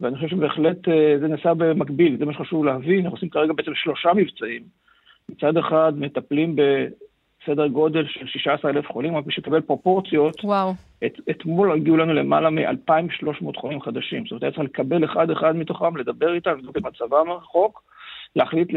[0.01, 3.71] ואני חושב שבהחלט אה, זה נעשה במקביל, זה מה שחשוב להבין, אנחנו עושים כרגע בעצם
[3.75, 4.61] שלושה מבצעים.
[5.29, 6.55] מצד אחד מטפלים
[7.45, 10.43] סדר גודל של 16 אלף חולים, רק בשביל לקבל פרופורציות.
[10.43, 10.73] וואו.
[11.05, 14.23] את, אתמול הגיעו לנו למעלה מ-2,300 חולים חדשים.
[14.23, 17.83] זאת אומרת, היה צריך לקבל אחד-אחד מתוכם, לדבר איתם, לבדוק את מצבם הרחוק,
[18.35, 18.67] להחליט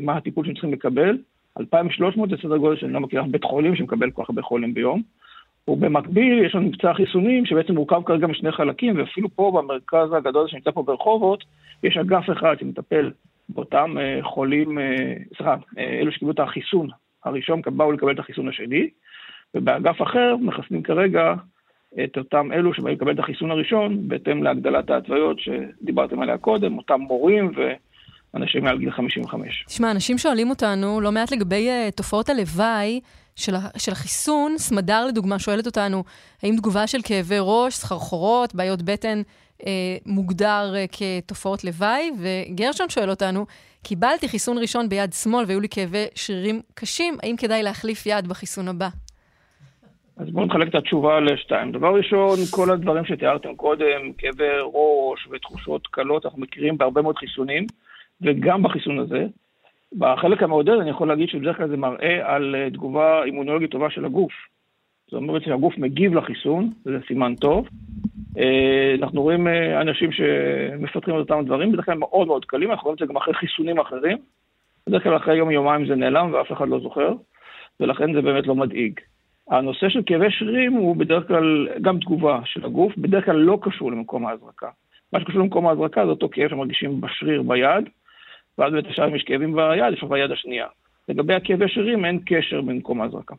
[0.00, 1.18] מה הטיפול שהם צריכים לקבל.
[1.60, 5.02] 2,300 זה סדר גודל שאני לא מכיר בית חולים שמקבל כל כך הרבה חולים ביום.
[5.68, 10.70] ובמקביל יש לנו מבצע חיסונים שבעצם מורכב כרגע משני חלקים, ואפילו פה במרכז הגדול שנמצא
[10.70, 11.44] פה ברחובות,
[11.82, 13.10] יש אגף אחד שמטפל
[13.48, 16.88] באותם אה, חולים, אה, סליחה, אה, אלו שקיבלו את החיסון
[17.24, 18.88] הראשון, באו לקבל את החיסון השני,
[19.54, 21.34] ובאגף אחר מחסנים כרגע
[22.04, 27.00] את אותם אלו שבאים לקבל את החיסון הראשון, בהתאם להגדלת ההתוויות שדיברתם עליה קודם, אותם
[27.00, 27.52] מורים
[28.34, 29.64] ואנשים מעל גיל 55.
[29.68, 33.00] תשמע, אנשים שואלים אותנו לא מעט לגבי uh, תופעות הלוואי
[33.36, 34.58] של, של החיסון.
[34.58, 36.04] סמדר, לדוגמה, שואלת אותנו,
[36.42, 39.22] האם תגובה של כאבי ראש, סחרחורות, בעיות בטן,
[40.06, 42.10] מוגדר uh, כתופעות לוואי?
[42.18, 43.46] וגרשון שואל אותנו,
[43.82, 48.68] קיבלתי חיסון ראשון ביד שמאל והיו לי כאבי שרירים קשים, האם כדאי להחליף יד בחיסון
[48.68, 48.88] הבא?
[50.16, 51.72] אז בואו נחלק את התשובה לשתיים.
[51.72, 57.66] דבר ראשון, כל הדברים שתיארתם קודם, כאבי ראש ותחושות קלות, אנחנו מכירים בהרבה מאוד חיסונים,
[58.22, 59.26] וגם בחיסון הזה.
[59.98, 64.04] בחלק המעודד אני יכול להגיד שבדרך כלל זה מראה על אה, תגובה אימונולוגית טובה של
[64.04, 64.32] הגוף.
[65.06, 67.68] זאת אומרת שהגוף מגיב לחיסון, וזה סימן טוב.
[68.38, 72.84] אה, אנחנו רואים אה, אנשים שמפתחים את אותם דברים, בדרך כלל מאוד מאוד קלים, אנחנו
[72.84, 74.18] רואים את זה גם אחרי חיסונים אחרים.
[74.86, 77.12] בדרך כלל אחרי יום-יומיים זה נעלם ואף אחד לא זוכר,
[77.80, 79.00] ולכן זה באמת לא מדאיג.
[79.50, 83.92] הנושא של כאבי שרירים הוא בדרך כלל גם תגובה של הגוף, בדרך כלל לא קשור
[83.92, 84.68] למקום ההזרקה.
[85.12, 87.88] מה שקשור למקום ההזרקה זה אותו כאב שמרגישים בשריר ביד,
[88.58, 90.66] ואז באמת עכשיו יש כאבים ביד, יש ביד השנייה.
[91.08, 93.34] לגבי הכאבי שרירים אין קשר במקום ההזרקה.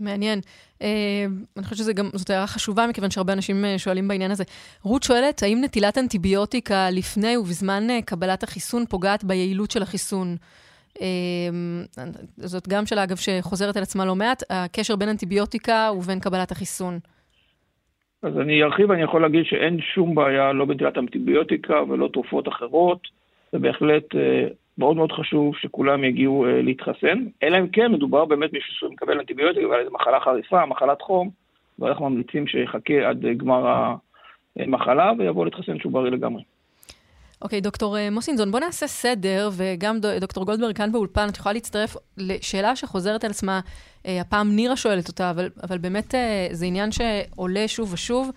[0.00, 0.40] מעניין.
[0.78, 0.82] Uh,
[1.56, 4.44] אני חושבת שזאת הערה חשובה, מכיוון שהרבה אנשים uh, שואלים בעניין הזה.
[4.82, 10.36] רות שואלת, האם נטילת אנטיביוטיקה לפני ובזמן uh, קבלת החיסון פוגעת ביעילות של החיסון?
[11.00, 11.84] אמ,
[12.36, 16.98] זאת גם שאלה, אגב, שחוזרת על עצמה לא מעט, הקשר בין אנטיביוטיקה ובין קבלת החיסון.
[18.22, 23.08] אז אני ארחיב, אני יכול להגיד שאין שום בעיה, לא בנטילת אנטיביוטיקה ולא תרופות אחרות.
[23.52, 24.04] זה בהחלט
[24.78, 29.68] מאוד מאוד חשוב שכולם יגיעו אה, להתחסן, אלא אם כן מדובר באמת מישהו שמקבל אנטיביוטיקה
[29.68, 31.30] ועל איזה מחלה חריפה, מחלת חום,
[31.78, 33.90] ואנחנו ממליצים שיחכה עד גמר
[34.56, 36.42] המחלה ויבוא להתחסן שהוא בריא לגמרי.
[37.42, 41.96] אוקיי, דוקטור אה, מוסינזון, בוא נעשה סדר, וגם דוקטור גולדברג כאן באולפן, את יכולה להצטרף
[42.16, 43.60] לשאלה שחוזרת על עצמה,
[44.06, 48.30] אה, הפעם נירה שואלת אותה, אבל, אבל באמת אה, זה עניין שעולה שוב ושוב.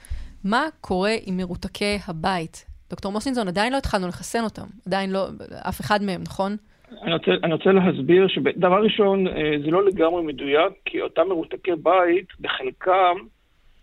[0.44, 2.77] מה קורה עם מרותקי הבית?
[2.90, 5.28] דוקטור מוסינזון, עדיין לא התחלנו לחסן אותם, עדיין לא,
[5.70, 6.56] אף אחד מהם, נכון?
[7.04, 9.26] אני רוצה, אני רוצה להסביר שדבר ראשון,
[9.66, 13.16] זה לא לגמרי מדויק, כי אותם מרותקי בית, בחלקם,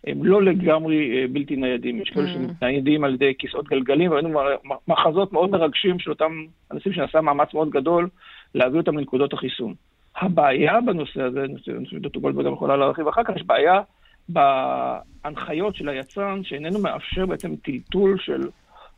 [0.06, 2.02] הם לא לגמרי אה, בלתי ניידים.
[2.02, 2.52] יש כאלה mm.
[2.60, 4.40] שניידים על ידי כיסאות גלגלים, והיינו
[4.88, 8.08] מחזות מאוד מרגשים של אותם אנשים שנעשה מאמץ מאוד גדול
[8.54, 9.74] להביא אותם לנקודות החיסון.
[10.16, 11.46] הבעיה בנושא הזה,
[11.84, 13.80] שדוקטור גולדברג גם יכולה להרחיב אחר כך, יש בעיה
[14.28, 18.48] בהנחיות של היצרן, שאיננו מאפשר בעצם טלטול של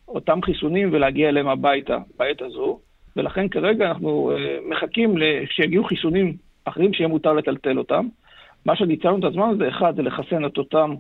[0.09, 2.81] אותם חיסונים ולהגיע אליהם הביתה בעת הזו,
[3.17, 5.15] ולכן כרגע אנחנו אה, מחכים
[5.51, 8.07] שיגיעו חיסונים אחרים שיהיה מותר לטלטל אותם.
[8.65, 10.95] מה שניצלנו את הזמן הזה, אחד, זה לחסן את אותם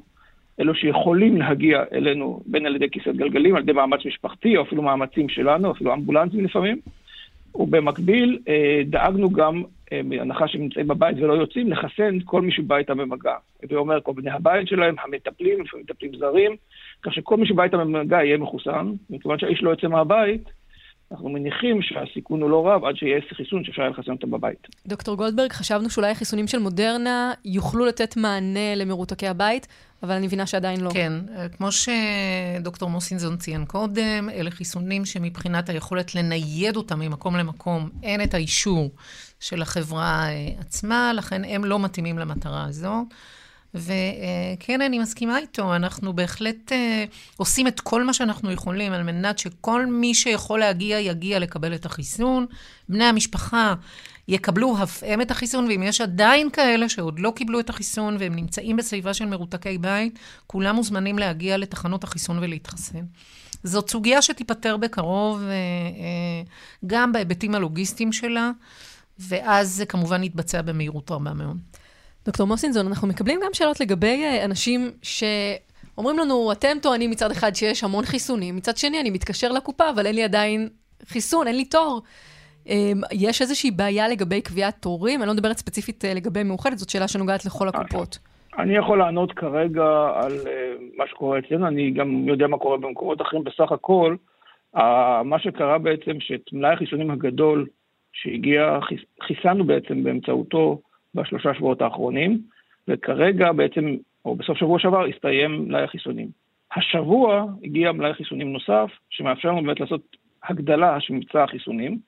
[0.60, 4.82] אלו שיכולים להגיע אלינו, בין על ידי כיסאות גלגלים, על ידי מאמץ משפחתי, או אפילו
[4.82, 6.80] מאמצים שלנו, אפילו אמבולנסים לפעמים.
[7.54, 12.76] ובמקביל אה, דאגנו גם, אה, בהנחה שהם נמצאים בבית ולא יוצאים, לחסן כל מי שבא
[12.76, 13.34] איתם במגע.
[13.68, 16.56] זה אומר כל בני הבית שלהם, המטפלים, לפעמים מטפלים זרים,
[17.02, 20.50] כך שכל מי שבא איתם במגע יהיה מחוסן, מכיוון שהאיש לא יוצא מהבית,
[21.12, 24.66] אנחנו מניחים שהסיכון הוא לא רב עד שיהיה חיסון שאפשר לחסן אותו בבית.
[24.86, 29.66] דוקטור גולדברג, חשבנו שאולי החיסונים של מודרנה יוכלו לתת מענה למרותקי הבית,
[30.02, 30.90] אבל אני מבינה שעדיין לא.
[30.90, 31.12] כן,
[31.56, 38.34] כמו שדוקטור מוסינזון ציין קודם, אלה חיסונים שמבחינת היכולת לנייד אותם ממקום למקום, אין את
[38.34, 38.90] האישור
[39.40, 43.04] של החברה אה, עצמה, לכן הם לא מתאימים למטרה הזו.
[43.76, 47.04] וכן, אני מסכימה איתו, אנחנו בהחלט אה,
[47.36, 51.86] עושים את כל מה שאנחנו יכולים על מנת שכל מי שיכול להגיע, יגיע לקבל את
[51.86, 52.46] החיסון.
[52.88, 53.74] בני המשפחה
[54.28, 58.34] יקבלו אף הם את החיסון, ואם יש עדיין כאלה שעוד לא קיבלו את החיסון והם
[58.34, 63.04] נמצאים בסביבה של מרותקי בית, כולם מוזמנים להגיע לתחנות החיסון ולהתחסן.
[63.64, 66.42] זאת סוגיה שתיפתר בקרוב, אה, אה,
[66.86, 68.50] גם בהיבטים הלוגיסטיים שלה,
[69.18, 71.56] ואז זה כמובן יתבצע במהירות רבה מאוד.
[72.26, 77.54] דוקטור מוסינזון, אנחנו מקבלים גם שאלות לגבי אה, אנשים שאומרים לנו, אתם טוענים מצד אחד
[77.54, 80.68] שיש המון חיסונים, מצד שני אני מתקשר לקופה, אבל אין לי עדיין
[81.04, 82.02] חיסון, אין לי תור.
[82.68, 85.20] אמ, יש איזושהי בעיה לגבי קביעת תורים?
[85.20, 88.18] אני לא מדברת ספציפית אה, לגבי מאוחדת, זאת שאלה שנוגעת לכל הקופות.
[88.58, 93.22] אני יכול לענות כרגע על אה, מה שקורה אצלנו, אני גם יודע מה קורה במקומות
[93.22, 93.44] אחרים.
[93.44, 94.16] בסך הכל,
[95.24, 97.66] מה שקרה בעצם, שאת מלאי החיסונים הגדול
[98.12, 98.78] שהגיע,
[99.22, 100.80] חיסנו בעצם באמצעותו
[101.16, 102.38] בשלושה שבועות האחרונים,
[102.88, 106.28] וכרגע בעצם, או בסוף שבוע שעבר, הסתיים מלאי החיסונים.
[106.76, 111.98] השבוע הגיע מלאי חיסונים נוסף, שמאפשר לנו באמת לעשות הגדלה של מבצע החיסונים,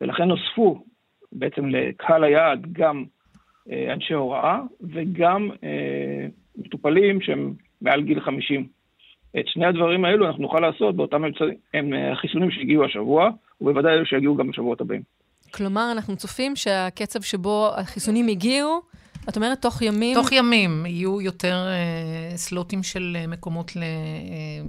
[0.00, 0.84] ולכן נוספו
[1.32, 3.04] בעצם לקהל היעד גם
[3.70, 8.66] אה, אנשי הוראה וגם אה, מטופלים שהם מעל גיל 50.
[9.38, 14.06] את שני הדברים האלו אנחנו נוכל לעשות באותם אמצעים, הם החיסונים שהגיעו השבוע, ובוודאי אלו
[14.06, 15.02] שיגיעו גם בשבועות הבאים.
[15.54, 18.80] כלומר, אנחנו צופים שהקצב שבו החיסונים הגיעו,
[19.28, 20.14] את אומרת תוך ימים?
[20.14, 23.72] תוך ימים יהיו יותר uh, סלוטים של uh, מקומות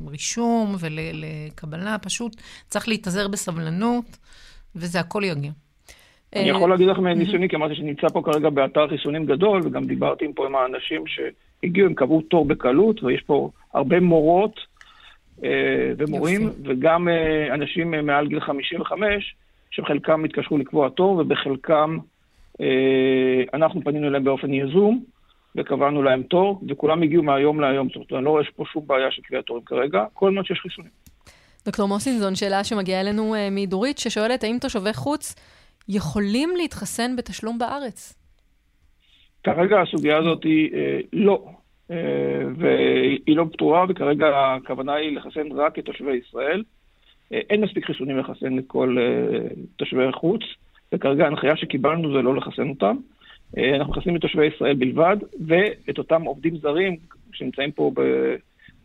[0.06, 2.36] לרישום ולקבלה, פשוט
[2.68, 4.18] צריך להתאזר בסבלנות,
[4.76, 5.52] וזה הכל יגיע.
[6.36, 9.84] אני יכול להגיד לך מניסיוני, כי אמרתי שאני נמצא פה כרגע באתר חיסונים גדול, וגם
[9.84, 14.60] דיברתי פה עם האנשים שהגיעו, הם קבעו תור בקלות, ויש פה הרבה מורות
[15.44, 15.50] אה,
[15.98, 16.60] ומורים, יופי.
[16.66, 19.36] וגם אה, אנשים מעל גיל 55,
[19.76, 21.98] שחלקם התקשרו לקבוע תור, ובחלקם
[22.62, 25.04] אה, אנחנו פנינו אליהם באופן יזום,
[25.56, 27.88] וקבענו להם תור, וכולם הגיעו מהיום להיום.
[27.88, 30.60] זאת אומרת, אני לא רואה פה שום בעיה של קביעת תורים כרגע, כל הזמן שיש
[30.60, 30.92] חיסונים.
[31.66, 35.36] דוקטור מוסינזון, שאלה שמגיעה אלינו מדורית, ששואלת, האם תושבי חוץ
[35.90, 38.26] יכולים להתחסן בתשלום בארץ?
[39.44, 41.46] כרגע הסוגיה הזאת היא אה, לא,
[41.92, 41.98] אה,
[42.58, 46.64] והיא לא פתורה, וכרגע הכוונה היא לחסן רק את תושבי ישראל.
[47.34, 50.42] אה, אין מספיק חיסונים לחסן את כל אה, תושבי החוץ,
[50.94, 52.96] וכרגע ההנחיה שקיבלנו זה לא לחסן אותם.
[53.58, 56.98] אה, אנחנו מחסנים את תושבי ישראל בלבד, ואת אותם עובדים זרים
[57.34, 57.92] שנמצאים פה.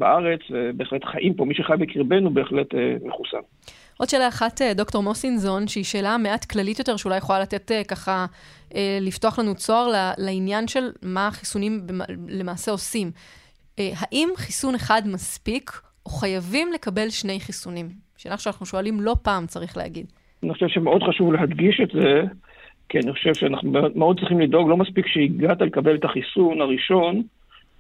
[0.00, 3.38] בארץ, ובהחלט חיים פה, מי שחי בקרבנו בהחלט אה, מחוסן.
[3.98, 7.85] עוד שאלה אחת, אה, דוקטור מוסינזון, שהיא שאלה מעט כללית יותר, שאולי יכולה לתת אה,
[7.85, 8.26] ככה,
[8.74, 11.87] אה, לפתוח לנו צוהר לעניין של מה החיסונים
[12.29, 13.11] למעשה עושים.
[13.79, 17.88] האם חיסון אחד מספיק, חייבים לקבל שני חיסונים?
[18.16, 20.06] שאלה שאנחנו שואלים לא פעם, צריך להגיד.
[20.42, 22.22] אני חושב שמאוד חשוב להדגיש את זה,
[22.88, 27.22] כי אני חושב שאנחנו מאוד צריכים לדאוג, לא מספיק שהגעת לקבל את החיסון הראשון,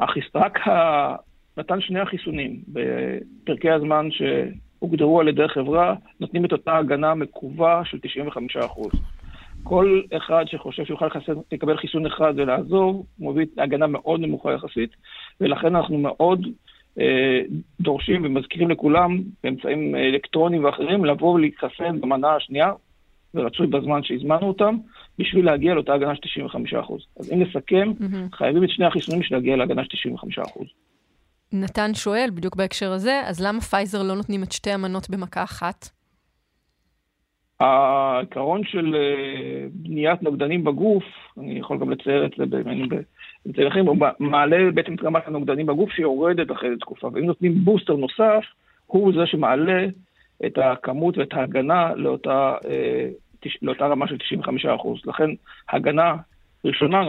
[0.00, 0.24] החיס...
[0.34, 1.16] רק ה...
[1.56, 4.22] נתן שני החיסונים בפרקי הזמן ש...
[4.80, 7.98] הוגדרו על ידי חברה, נותנים את אותה הגנה מקווה של
[8.60, 8.96] 95%.
[9.62, 11.18] כל אחד שחושב שהוא יוכל
[11.52, 14.90] לקבל חיסון אחד ולעזוב, מביא הגנה מאוד נמוכה יחסית,
[15.40, 16.46] ולכן אנחנו מאוד
[17.80, 22.72] דורשים ומזכירים לכולם, באמצעים אלקטרוניים ואחרים, לבוא ולהתחסן במנה השנייה,
[23.34, 24.76] ורצוי בזמן שהזמנו אותם,
[25.18, 26.42] בשביל להגיע לאותה הגנה של
[26.80, 26.94] 95%.
[27.20, 28.36] אז אם נסכם, mm-hmm.
[28.36, 30.08] חייבים את שני החיסונים בשביל להגיע להגנה של
[30.40, 30.64] 95%.
[31.52, 35.88] נתן שואל, בדיוק בהקשר הזה, אז למה פייזר לא נותנים את שתי המנות במכה אחת?
[37.60, 41.04] העיקרון של אה, בניית נוגדנים בגוף,
[41.38, 42.46] אני יכול גם לצייר את זה
[43.46, 47.96] באמצעים אחרים, הוא מעלה בעצם את רמת הנוגדנים בגוף שיורדת אחרי תקופה, ואם נותנים בוסטר
[47.96, 48.44] נוסף,
[48.86, 49.86] הוא זה שמעלה
[50.46, 53.08] את הכמות ואת ההגנה לאותה, אה,
[53.62, 55.06] לאותה רמה של 95%.
[55.06, 55.30] לכן
[55.68, 56.14] הגנה
[56.64, 57.00] ראשונה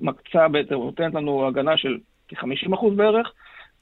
[0.00, 3.32] מקצה בעצם, נותנת לנו הגנה של כ-50% בערך,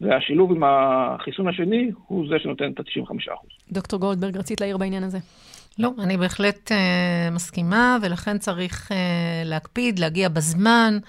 [0.00, 3.72] והשילוב עם החיסון השני הוא זה שנותן את ה-95%.
[3.72, 5.18] דוקטור גולדברג, רצית להעיר בעניין הזה?
[5.78, 8.94] לא, אני בהחלט uh, מסכימה, ולכן צריך uh,
[9.44, 11.06] להקפיד, להגיע בזמן, uh,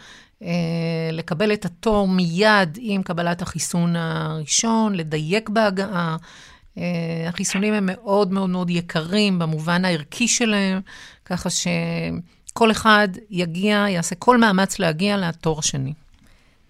[1.12, 6.18] לקבל את התור מיד עם קבלת החיסון הראשון, לדייק בהגעה.
[6.76, 6.80] Uh,
[7.30, 10.82] החיסונים הם מאוד מאוד מאוד יקרים במובן הערכי שלהם,
[11.26, 15.94] ככה שכל אחד יגיע, יעשה כל מאמץ להגיע לתור השני.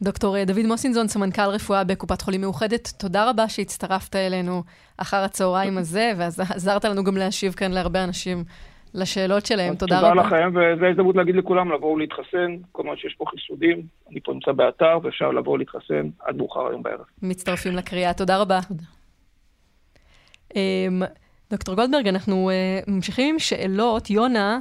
[0.02, 4.64] דוקטור דוד מוסינזון, סמנכ"ל רפואה בקופת חולים מאוחדת, תודה רבה שהצטרפת אלינו
[4.98, 8.44] אחר הצהריים הזה, ועזרת לנו גם להשיב כאן להרבה אנשים
[8.94, 9.76] לשאלות שלהם.
[9.76, 10.10] תודה רבה.
[10.10, 12.58] תודה לכם, וזו הזדמנות להגיד לכולם לבואו להתחסן.
[12.72, 16.84] כל מה שיש פה חיסודים, אני פה נמצא באתר, ואפשר לבוא להתחסן עד מאוחר היום
[16.84, 17.06] בערב.
[17.22, 18.60] מצטרפים לקריאה, תודה רבה.
[18.68, 18.84] תודה.
[20.56, 21.04] אמ,
[21.52, 24.10] דוקטור גולדברג, אנחנו אה, ממשיכים עם שאלות.
[24.10, 24.60] יונה,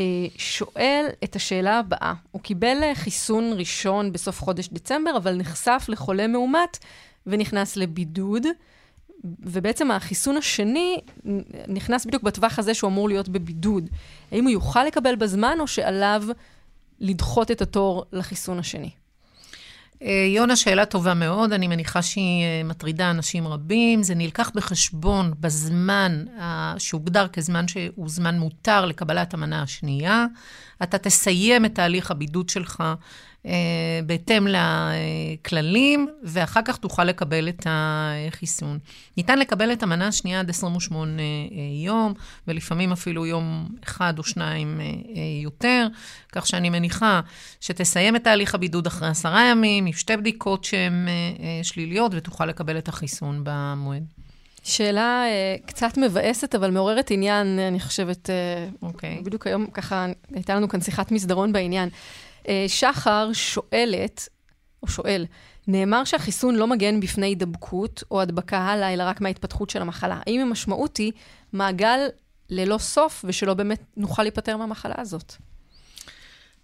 [0.00, 0.04] אה,
[0.36, 2.12] שואל את השאלה הבאה.
[2.30, 6.78] הוא קיבל אה, חיסון ראשון בסוף חודש דצמבר, אבל נחשף לחולה מאומת
[7.26, 8.42] ונכנס לבידוד.
[9.24, 11.00] ובעצם החיסון השני
[11.68, 13.90] נכנס בדיוק בטווח הזה שהוא אמור להיות בבידוד.
[14.32, 16.22] האם הוא יוכל לקבל בזמן, או שעליו
[17.00, 18.90] לדחות את התור לחיסון השני?
[20.02, 24.02] אה, יונה, שאלה טובה מאוד, אני מניחה שהיא אה, מטרידה אנשים רבים.
[24.02, 26.24] זה נלקח בחשבון בזמן
[26.78, 30.26] שהוגדר כזמן שהוא זמן מותר לקבלת המנה השנייה.
[30.82, 32.94] אתה תסיים את תהליך הבידוד שלך אה,
[34.06, 38.78] בהתאם לכללים, ואחר כך תוכל לקבל את החיסון.
[39.16, 41.26] ניתן לקבל את המנה השנייה עד 28 אה,
[41.84, 42.14] יום,
[42.48, 44.86] ולפעמים אפילו יום אחד או שניים אה,
[45.42, 45.86] יותר,
[46.32, 47.20] כך שאני מניחה
[47.60, 51.08] שתסיים את תהליך הבידוד אחרי עשרה ימים, עם שתי בדיקות שהן
[51.62, 54.04] שליליות, ותוכל לקבל את החיסון במועד.
[54.62, 58.30] שאלה uh, קצת מבאסת, אבל מעוררת עניין, אני חושבת.
[58.82, 59.18] אוקיי.
[59.18, 59.24] Okay.
[59.24, 61.88] בדיוק היום, ככה, הייתה לנו כאן שיחת מסדרון בעניין.
[62.48, 64.28] אה, שחר שואלת,
[64.82, 65.26] או שואל,
[65.68, 70.20] נאמר שהחיסון לא מגן בפני הידבקות או הדבקה הלאה, אלא רק מההתפתחות של המחלה.
[70.26, 71.12] האם המשמעות היא
[71.52, 71.98] מעגל
[72.50, 75.34] ללא סוף, ושלא באמת נוכל להיפטר מהמחלה הזאת?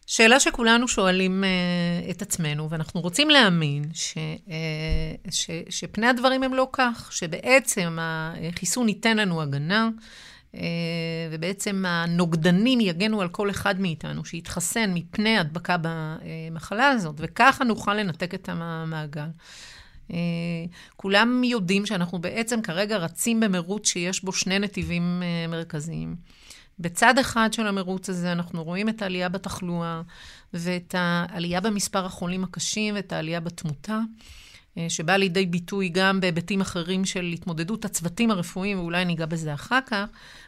[0.06, 4.14] שאלה שכולנו שואלים uh, את עצמנו, ואנחנו רוצים להאמין ש,
[4.46, 9.88] uh, ש, שפני הדברים הם לא כך, שבעצם החיסון ייתן לנו הגנה,
[11.30, 18.34] ובעצם הנוגדנים יגנו על כל אחד מאיתנו, שיתחסן מפני הדבקה במחלה הזאת, וככה נוכל לנתק
[18.34, 19.28] את המעגל.
[20.08, 20.14] Uh,
[20.96, 26.16] כולם יודעים שאנחנו בעצם כרגע רצים במרוץ שיש בו שני נתיבים uh, מרכזיים.
[26.78, 30.02] בצד אחד של המרוץ הזה אנחנו רואים את העלייה בתחלואה
[30.54, 34.00] ואת העלייה במספר החולים הקשים ואת העלייה בתמותה,
[34.78, 39.78] אה, שבאה לידי ביטוי גם בהיבטים אחרים של התמודדות הצוותים הרפואיים, ואולי ניגע בזה אחר
[39.86, 40.04] כך.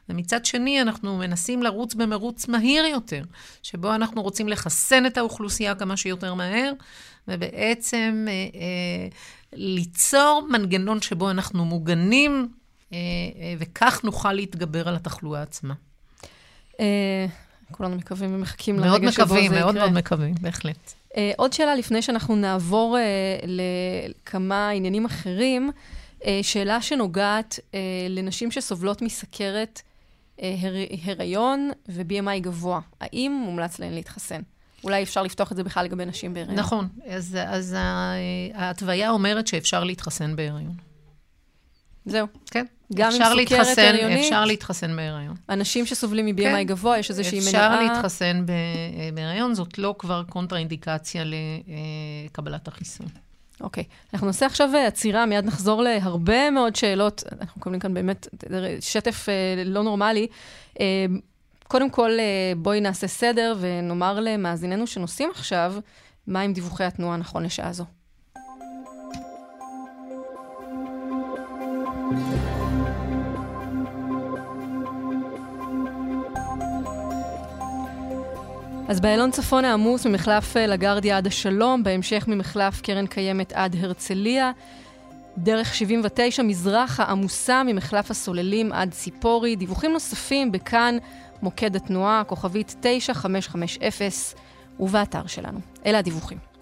[0.09, 3.25] ומצד שני, אנחנו מנסים לרוץ במרוץ מהיר יותר,
[3.62, 6.72] שבו אנחנו רוצים לחסן את האוכלוסייה כמה שיותר מהר,
[7.29, 9.09] ובעצם אה, אה,
[9.53, 12.49] ליצור מנגנון שבו אנחנו מוגנים,
[12.93, 12.99] אה,
[13.39, 15.75] אה, וכך נוכל להתגבר על התחלואה עצמה.
[16.81, 17.27] אה,
[17.72, 19.49] כולנו מקווים ומחכים לרגע שבו זה יקרה.
[19.49, 20.95] מאוד מקווים, מאוד מאוד מקווים, בהחלט.
[21.17, 23.03] אה, עוד שאלה לפני שאנחנו נעבור אה,
[23.47, 25.71] לכמה עניינים אחרים,
[26.43, 27.59] שאלה שנוגעת
[28.09, 29.83] לנשים שסובלות מסכרת
[31.05, 32.81] הריון ו-BMI גבוה.
[33.01, 34.41] האם מומלץ להן להתחסן?
[34.85, 36.55] אולי אפשר לפתוח את זה בכלל לגבי נשים בהריון.
[36.55, 37.77] נכון, אז, אז
[38.55, 40.75] ההתוויה אומרת שאפשר להתחסן בהריון.
[42.07, 42.27] זהו.
[42.51, 42.67] כן.
[42.95, 44.18] גם עם סוכרת להתחסן, הריונית?
[44.18, 45.34] אפשר להתחסן בהיריון.
[45.49, 46.62] אנשים שסובלים מ-BMI כן.
[46.62, 47.74] גבוה, יש איזושהי אפשר מניעה...
[47.74, 48.45] אפשר להתחסן
[49.14, 51.24] בהיריון, זאת לא כבר קונטראינדיקציה
[52.26, 53.07] לקבלת החיסון.
[53.61, 54.09] אוקיי, okay.
[54.14, 57.24] אנחנו נעשה עכשיו אה, עצירה, מיד נחזור להרבה מאוד שאלות.
[57.40, 58.28] אנחנו מקבלים כאן באמת
[58.80, 60.26] שטף אה, לא נורמלי.
[60.80, 61.07] אה,
[61.68, 62.11] קודם כל,
[62.57, 65.74] בואי נעשה סדר ונאמר למאזיננו שנוסעים עכשיו,
[66.26, 67.84] מה עם דיווחי התנועה נכון לשעה זו.
[78.95, 84.53] אז באיילון צפון העמוס ממחלף אה, לגרדיה עד השלום, בהמשך ממחלף קרן קיימת עד הרצליה.
[85.38, 89.57] דרך 79 מזרחה עמוסה ממחלף הסוללים עד ציפורי.
[89.57, 90.97] דיווחים נוספים בכאן,
[91.42, 94.36] מוקד התנועה, כוכבית 9550
[94.80, 95.59] ובאתר שלנו.
[95.86, 96.54] אלה הדיווחים.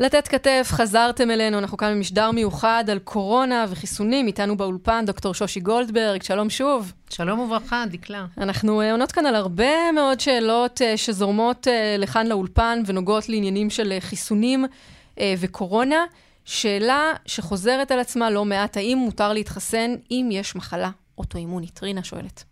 [0.00, 5.60] לתת כתף, חזרתם אלינו, אנחנו כאן במשדר מיוחד על קורונה וחיסונים, איתנו באולפן דוקטור שושי
[5.60, 6.92] גולדברג, שלום שוב.
[7.10, 8.26] שלום וברכה, דקלה.
[8.38, 13.70] אנחנו אה, עונות כאן על הרבה מאוד שאלות אה, שזורמות אה, לכאן לאולפן ונוגעות לעניינים
[13.70, 14.64] של חיסונים
[15.38, 16.04] וקורונה.
[16.44, 21.82] שאלה שחוזרת על עצמה לא מעט, האם מותר להתחסן אם יש מחלה אוטואימונית?
[21.82, 22.44] רינה שואלת.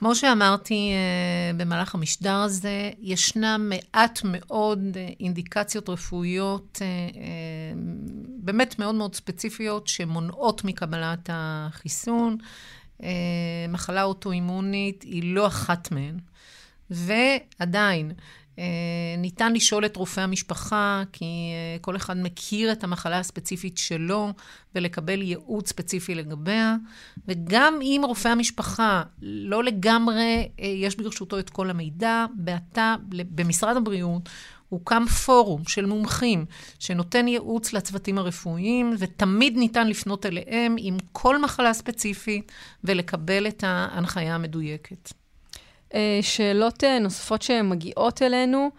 [0.00, 7.76] כמו שאמרתי uh, במהלך המשדר הזה, ישנם מעט מאוד uh, אינדיקציות רפואיות uh,
[8.42, 12.36] באמת מאוד מאוד ספציפיות שמונעות מקבלת החיסון.
[13.68, 16.18] מחלה אוטואימונית היא לא אחת מהן.
[16.90, 18.14] ועדיין, אה,
[19.18, 24.32] ניתן לשאול את רופא המשפחה, כי אה, כל אחד מכיר את המחלה הספציפית שלו,
[24.74, 26.76] ולקבל ייעוץ ספציפי לגביה.
[27.28, 34.28] וגם אם רופא המשפחה לא לגמרי אה, יש ברשותו את כל המידע, בעתה, במשרד הבריאות,
[34.68, 36.44] הוקם פורום של מומחים
[36.78, 42.52] שנותן ייעוץ לצוותים הרפואיים, ותמיד ניתן לפנות אליהם עם כל מחלה ספציפית
[42.84, 45.19] ולקבל את ההנחיה המדויקת.
[45.94, 48.70] אה, שאלות אה, נוספות שמגיעות אלינו.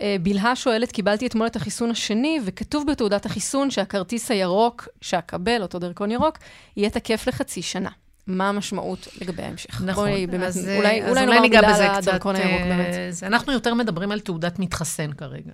[0.00, 5.78] אה, בלהה שואלת, קיבלתי אתמול את החיסון השני, וכתוב בתעודת החיסון שהכרטיס הירוק שאקבל, אותו
[5.78, 6.38] דרכון ירוק,
[6.76, 7.90] יהיה תקף לחצי שנה.
[8.26, 9.82] מה המשמעות לגבי ההמשך?
[9.82, 10.08] נכון.
[10.08, 12.08] בואי באמת, אז אולי, אז אולי נאמר ניגע בזה קצת.
[12.08, 12.94] הדרכון הירוק באמת.
[13.22, 15.52] אנחנו יותר מדברים על תעודת מתחסן כרגע.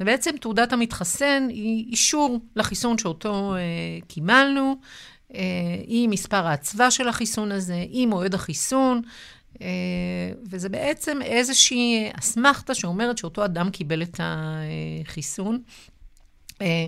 [0.00, 3.60] ובעצם תעודת המתחסן היא אישור לחיסון שאותו אה,
[4.08, 4.76] קיבלנו,
[5.34, 5.40] אה,
[5.86, 9.02] היא מספר האצווה של החיסון הזה, היא מועד החיסון,
[10.50, 15.62] וזה בעצם איזושהי אסמכתה שאומרת שאותו אדם קיבל את החיסון.
[16.62, 16.86] אה,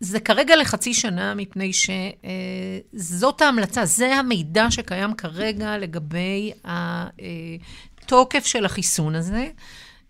[0.00, 9.14] זה כרגע לחצי שנה, מפני שזאת ההמלצה, זה המידע שקיים כרגע לגבי התוקף של החיסון
[9.14, 9.48] הזה.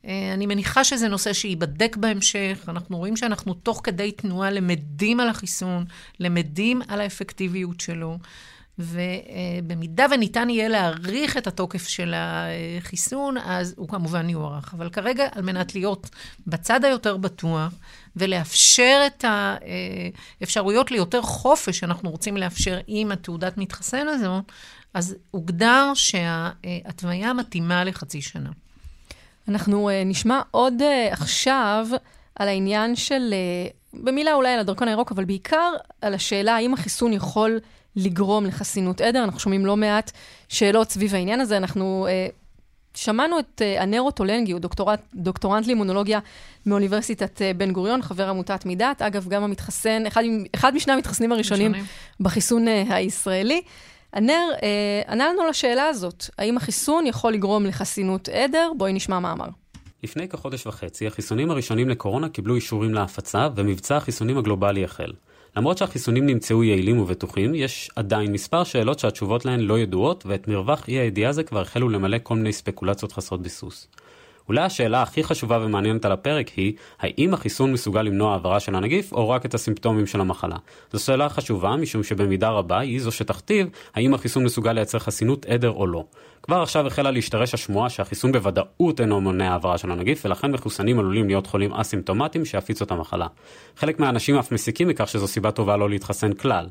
[0.06, 2.64] אה, אני מניחה שזה נושא שייבדק בהמשך.
[2.68, 5.84] אנחנו רואים שאנחנו תוך כדי תנועה למדים על החיסון,
[6.20, 8.18] למדים על האפקטיביות שלו.
[8.80, 14.74] ובמידה וניתן יהיה להאריך את התוקף של החיסון, אז הוא כמובן יוארך.
[14.74, 16.10] אבל כרגע, על מנת להיות
[16.46, 17.72] בצד היותר בטוח
[18.16, 19.24] ולאפשר את
[20.40, 24.42] האפשרויות ליותר חופש שאנחנו רוצים לאפשר עם התעודת מתחסן הזו,
[24.94, 28.50] אז הוגדר שההתוויה מתאימה לחצי שנה.
[29.48, 31.86] אנחנו אה, נשמע עוד אה, עכשיו
[32.34, 37.12] על העניין של, אה, במילה אולי על הדרכון הירוק, אבל בעיקר על השאלה האם החיסון
[37.12, 37.60] יכול
[37.96, 39.24] לגרום לחסינות עדר.
[39.24, 40.10] אנחנו שומעים לא מעט
[40.48, 41.56] שאלות סביב העניין הזה.
[41.56, 42.32] אנחנו uh,
[42.94, 46.18] שמענו את uh, אנרו טולנגי, הוא דוקטורט, דוקטורנט לאימונולוגיה
[46.66, 49.02] מאוניברסיטת uh, בן גוריון, חבר עמותת מידת.
[49.02, 50.22] אגב, גם המתחסן, אחד,
[50.54, 51.90] אחד משני המתחסנים הראשונים ראשונים.
[52.20, 53.62] בחיסון uh, הישראלי.
[54.16, 58.72] אנר uh, ענה לנו לשאלה הזאת, האם החיסון יכול לגרום לחסינות עדר?
[58.76, 59.46] בואי נשמע מה אמר.
[60.02, 65.12] לפני כחודש וחצי, החיסונים הראשונים לקורונה קיבלו אישורים להפצה, ומבצע החיסונים הגלובלי החל.
[65.56, 70.88] למרות שהחיסונים נמצאו יעילים ובטוחים, יש עדיין מספר שאלות שהתשובות להן לא ידועות, ואת מרווח
[70.88, 73.88] אי הידיעה הזה כבר החלו למלא כל מיני ספקולציות חסרות ביסוס.
[74.48, 79.12] אולי השאלה הכי חשובה ומעניינת על הפרק היא, האם החיסון מסוגל למנוע העברה של הנגיף,
[79.12, 80.56] או רק את הסימפטומים של המחלה?
[80.92, 85.70] זו שאלה חשובה, משום שבמידה רבה היא זו שתכתיב האם החיסון מסוגל לייצר חסינות עדר
[85.70, 86.04] או לא.
[86.42, 91.26] כבר עכשיו החלה להשתרש השמועה שהחיסון בוודאות אינו מונע העברה של הנגיף, ולכן מחוסנים עלולים
[91.26, 93.26] להיות חולים אסימפטומטיים שיפיצו את המחלה.
[93.76, 96.66] חלק מהאנשים אף מסיקים מכך שזו סיבה טובה לא להתחסן כלל.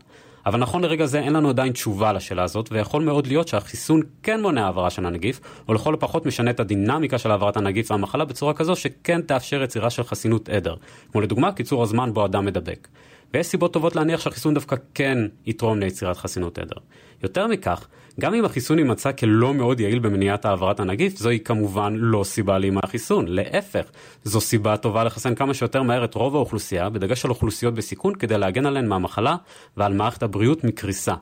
[0.45, 4.41] אבל נכון לרגע זה אין לנו עדיין תשובה לשאלה הזאת, ויכול מאוד להיות שהחיסון כן
[4.41, 8.53] מונע העברה של הנגיף, או לכל הפחות משנה את הדינמיקה של העברת הנגיף והמחלה בצורה
[8.53, 10.75] כזו שכן תאפשר יצירה של חסינות עדר.
[11.11, 12.87] כמו לדוגמה, קיצור הזמן בו אדם מדבק.
[13.33, 16.77] ויש סיבות טובות להניח שהחיסון דווקא כן יתרום ליצירת חסינות עדר.
[17.23, 17.87] יותר מכך,
[18.19, 22.87] גם אם החיסון יימצא כלא מאוד יעיל במניעת העברת הנגיף, זוהי כמובן לא סיבה להימנע
[22.87, 23.25] חיסון.
[23.27, 23.85] להפך,
[24.23, 28.37] זו סיבה טובה לחסן כמה שיותר מהר את רוב האוכלוסייה, בדגש על אוכלוסיות בסיכון, כדי
[28.37, 29.35] להגן עליהן מהמחלה
[29.77, 31.13] ועל מערכת הבריאות מקריסה.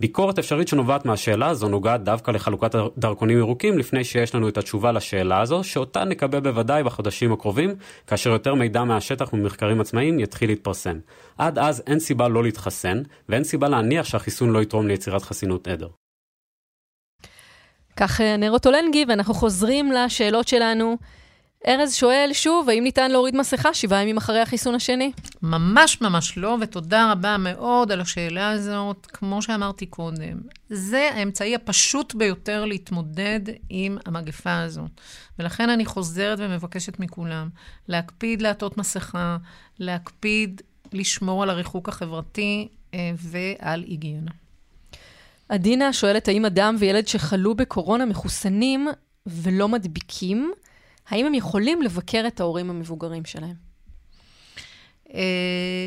[0.00, 4.92] ביקורת אפשרית שנובעת מהשאלה הזו נוגעת דווקא לחלוקת דרכונים ירוקים לפני שיש לנו את התשובה
[4.92, 7.74] לשאלה הזו, שאותה נקבל בוודאי בחודשים הקרובים,
[8.06, 10.98] כאשר יותר מידע מהשטח וממחקרים עצמאיים יתחיל להתפרסם.
[11.38, 16.05] עד אז אין סיבה לא להתחסן, ואין סיבה להניח שהחיסון לא יתרום ליצירת חסינות עדר.
[17.96, 20.96] כך אה, נרוטולנגי, ואנחנו חוזרים לשאלות שלנו.
[21.66, 25.12] ארז שואל שוב, האם ניתן להוריד מסכה שבעה ימים אחרי החיסון השני?
[25.42, 29.06] ממש ממש לא, ותודה רבה מאוד על השאלה הזאת.
[29.06, 30.40] כמו שאמרתי קודם,
[30.70, 34.90] זה האמצעי הפשוט ביותר להתמודד עם המגפה הזאת.
[35.38, 37.48] ולכן אני חוזרת ומבקשת מכולם
[37.88, 39.36] להקפיד לעטות מסכה,
[39.78, 44.30] להקפיד לשמור על הריחוק החברתי אה, ועל היגיינה.
[45.48, 48.88] עדינה שואלת, האם אדם וילד שחלו בקורונה מחוסנים
[49.26, 50.52] ולא מדביקים,
[51.08, 53.65] האם הם יכולים לבקר את ההורים המבוגרים שלהם?
[55.06, 55.12] Uh,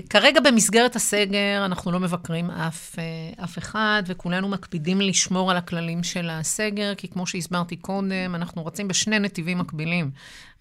[0.09, 6.03] כרגע במסגרת הסגר אנחנו לא מבקרים אף, uh, אף אחד, וכולנו מקפידים לשמור על הכללים
[6.03, 10.11] של הסגר, כי כמו שהסברתי קודם, אנחנו רצים בשני נתיבים מקבילים.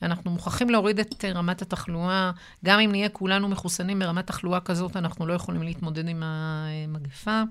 [0.03, 2.31] אנחנו מוכרחים להוריד את רמת התחלואה,
[2.65, 7.43] גם אם נהיה כולנו מחוסנים ברמת תחלואה כזאת, אנחנו לא יכולים להתמודד עם המגפה.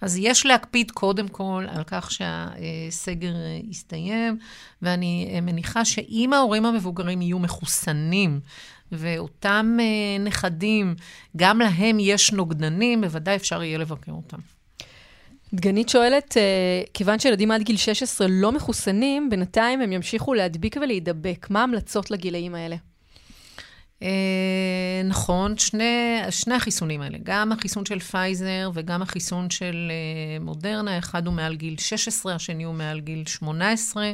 [0.00, 3.32] אז יש להקפיד קודם כל על כך שהסגר
[3.70, 4.38] יסתיים,
[4.82, 8.40] ואני מניחה שאם ההורים המבוגרים יהיו מחוסנים,
[8.92, 9.78] ואותם
[10.20, 10.94] נכדים,
[11.36, 14.38] גם להם יש נוגדנים, בוודאי אפשר יהיה לבקר אותם.
[15.54, 16.36] דגנית שואלת,
[16.94, 21.46] כיוון שילדים עד גיל 16 לא מחוסנים, בינתיים הם ימשיכו להדביק ולהידבק.
[21.50, 22.76] מה ההמלצות לגילאים האלה?
[24.02, 30.98] אה, נכון, שני, שני החיסונים האלה, גם החיסון של פייזר וגם החיסון של אה, מודרנה,
[30.98, 34.12] אחד הוא מעל גיל 16, השני הוא מעל גיל 18.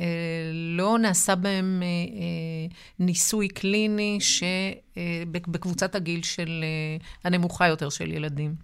[0.00, 0.06] אה,
[0.52, 6.64] לא נעשה בהם אה, אה, ניסוי קליני שבקבוצת הגיל של,
[7.24, 8.54] הנמוכה יותר של ילדים.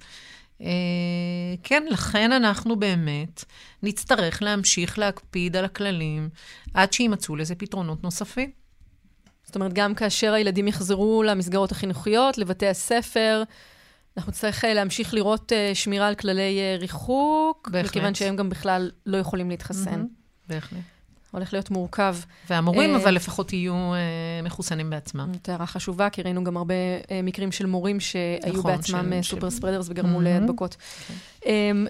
[1.62, 3.44] כן, לכן אנחנו באמת
[3.82, 6.28] נצטרך להמשיך להקפיד על הכללים
[6.74, 8.50] עד שימצאו לזה פתרונות נוספים.
[9.44, 13.42] זאת אומרת, גם כאשר הילדים יחזרו למסגרות החינוכיות, לבתי הספר,
[14.16, 17.90] אנחנו נצטרך להמשיך לראות שמירה על כללי ריחוק, בהחלט.
[17.90, 20.00] מכיוון שהם גם בכלל לא יכולים להתחסן.
[20.00, 20.80] Mm-hmm, בהחלט.
[21.30, 22.16] הולך להיות מורכב.
[22.50, 23.92] והמורים, אבל לפחות יהיו
[24.42, 25.30] מחוסנים בעצמם.
[25.32, 26.74] זאת הערה חשובה, כי ראינו גם הרבה
[27.22, 30.76] מקרים של מורים שהיו נכון, בעצמם סופר ספרדרס וגרמו להדבקות.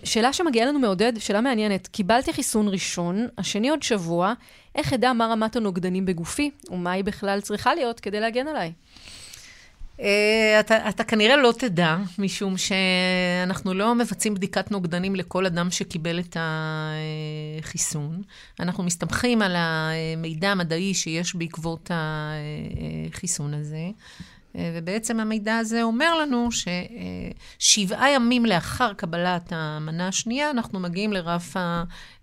[0.04, 1.86] שאלה שמגיעה לנו מעודד, שאלה מעניינת.
[1.86, 4.32] קיבלתי חיסון ראשון, השני עוד שבוע,
[4.74, 8.72] איך אדע מה רמת הנוגדנים בגופי, ומה היא בכלל צריכה להיות כדי להגן עליי?
[10.00, 16.20] אה, אתה, אתה כנראה לא תדע, משום שאנחנו לא מבצעים בדיקת נוגדנים לכל אדם שקיבל
[16.20, 16.36] את
[17.60, 18.22] החיסון.
[18.60, 23.88] אנחנו מסתמכים על המידע המדעי שיש בעקבות החיסון הזה.
[24.56, 26.48] אה, ובעצם המידע הזה אומר לנו
[27.58, 31.56] ששבעה ימים לאחר קבלת המנה השנייה, אנחנו מגיעים לרף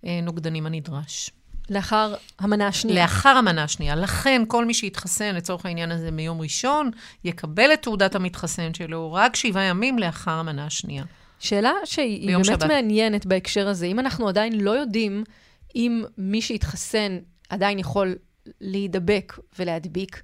[0.03, 1.31] הנוגדנים הנדרש.
[1.69, 3.01] לאחר המנה השנייה.
[3.01, 3.95] לאחר המנה השנייה.
[3.95, 6.91] לכן, כל מי שיתחסן לצורך העניין הזה מיום ראשון,
[7.23, 11.03] יקבל את תעודת המתחסן שלו רק שבעה ימים לאחר המנה השנייה.
[11.39, 12.63] שאלה שהיא באמת שבת.
[12.63, 13.85] מעניינת בהקשר הזה.
[13.85, 15.23] אם אנחנו עדיין לא יודעים
[15.75, 17.17] אם מי שהתחסן
[17.49, 18.15] עדיין יכול
[18.61, 20.21] להידבק ולהדביק,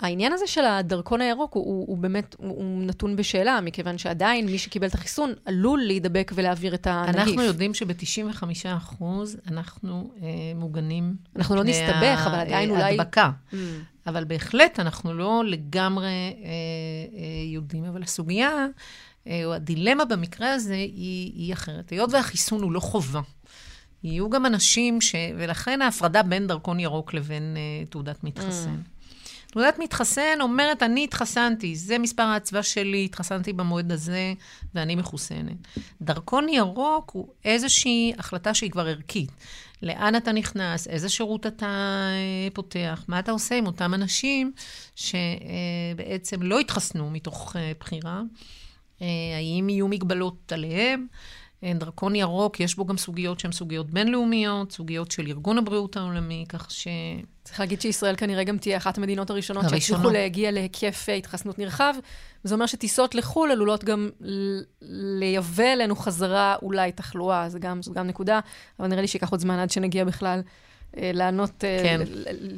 [0.00, 4.46] העניין הזה של הדרכון הירוק הוא, הוא, הוא באמת, הוא, הוא נתון בשאלה, מכיוון שעדיין
[4.46, 7.16] מי שקיבל את החיסון עלול להידבק ולהעביר את הנגיף.
[7.16, 9.04] אנחנו יודעים שב-95%
[9.50, 11.16] אנחנו אה, מוגנים.
[11.36, 12.94] אנחנו לא נסתבך, אבל עדיין אולי...
[12.94, 13.30] הדבקה.
[13.52, 13.56] Mm.
[14.06, 18.66] אבל בהחלט אנחנו לא לגמרי אה, אה, יודעים, אבל הסוגיה,
[19.26, 21.90] אה, או הדילמה במקרה הזה היא, היא אחרת.
[21.90, 23.20] היות והחיסון הוא לא חובה.
[24.04, 25.14] יהיו גם אנשים ש...
[25.36, 28.74] ולכן ההפרדה בין דרכון ירוק לבין אה, תעודת מתחסן.
[28.74, 28.93] Mm.
[29.54, 34.34] תעודת מתחסן אומרת, אני התחסנתי, זה מספר האצווה שלי, התחסנתי במועד הזה,
[34.74, 35.56] ואני מחוסנת.
[36.02, 39.30] דרכון ירוק הוא איזושהי החלטה שהיא כבר ערכית.
[39.82, 44.52] לאן אתה נכנס, איזה שירות אתה אה, פותח, מה אתה עושה עם אותם אנשים
[44.96, 48.22] שבעצם לא התחסנו מתוך אה, בחירה,
[49.02, 51.06] אה, האם יהיו מגבלות עליהם.
[51.62, 56.70] דרכון ירוק, יש בו גם סוגיות שהן סוגיות בינלאומיות, סוגיות של ארגון הבריאות העולמי, כך
[56.70, 56.88] ש...
[57.44, 61.94] צריך להגיד שישראל כנראה גם תהיה אחת המדינות הראשונות שהצליחו להגיע להיקף התחסנות נרחב.
[62.44, 64.10] זה אומר שטיסות לחו"ל עלולות גם
[65.18, 68.40] לייבא אלינו חזרה אולי תחלואה, זו גם, גם נקודה,
[68.80, 70.40] אבל נראה לי שייקח עוד זמן עד שנגיע בכלל
[70.96, 72.00] אה, לענות, אה, כן,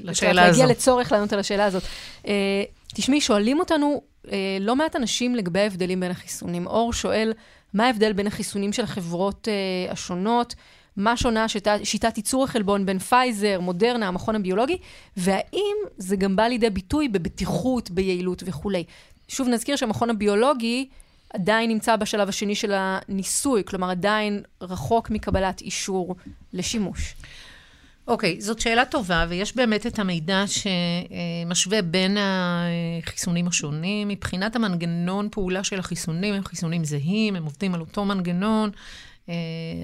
[0.04, 0.58] לשאלה הזאת.
[0.58, 1.82] להגיע לצורך לענות על השאלה הזאת.
[2.26, 2.62] אה,
[2.94, 6.66] תשמעי, שואלים אותנו אה, לא מעט אנשים לגבי ההבדלים בין החיסונים.
[6.66, 7.32] אור שואל,
[7.76, 10.54] מה ההבדל בין החיסונים של החברות אה, השונות?
[10.96, 14.78] מה שונה שיטת, שיטת ייצור החלבון בין פייזר, מודרנה, המכון הביולוגי,
[15.16, 18.84] והאם זה גם בא לידי ביטוי בבטיחות, ביעילות וכולי.
[19.28, 20.88] שוב נזכיר שהמכון הביולוגי
[21.34, 26.16] עדיין נמצא בשלב השני של הניסוי, כלומר עדיין רחוק מקבלת אישור
[26.52, 27.14] לשימוש.
[28.08, 34.08] אוקיי, okay, זאת שאלה טובה, ויש באמת את המידע שמשווה בין החיסונים השונים.
[34.08, 38.70] מבחינת המנגנון פעולה של החיסונים, הם חיסונים זהים, הם עובדים על אותו מנגנון.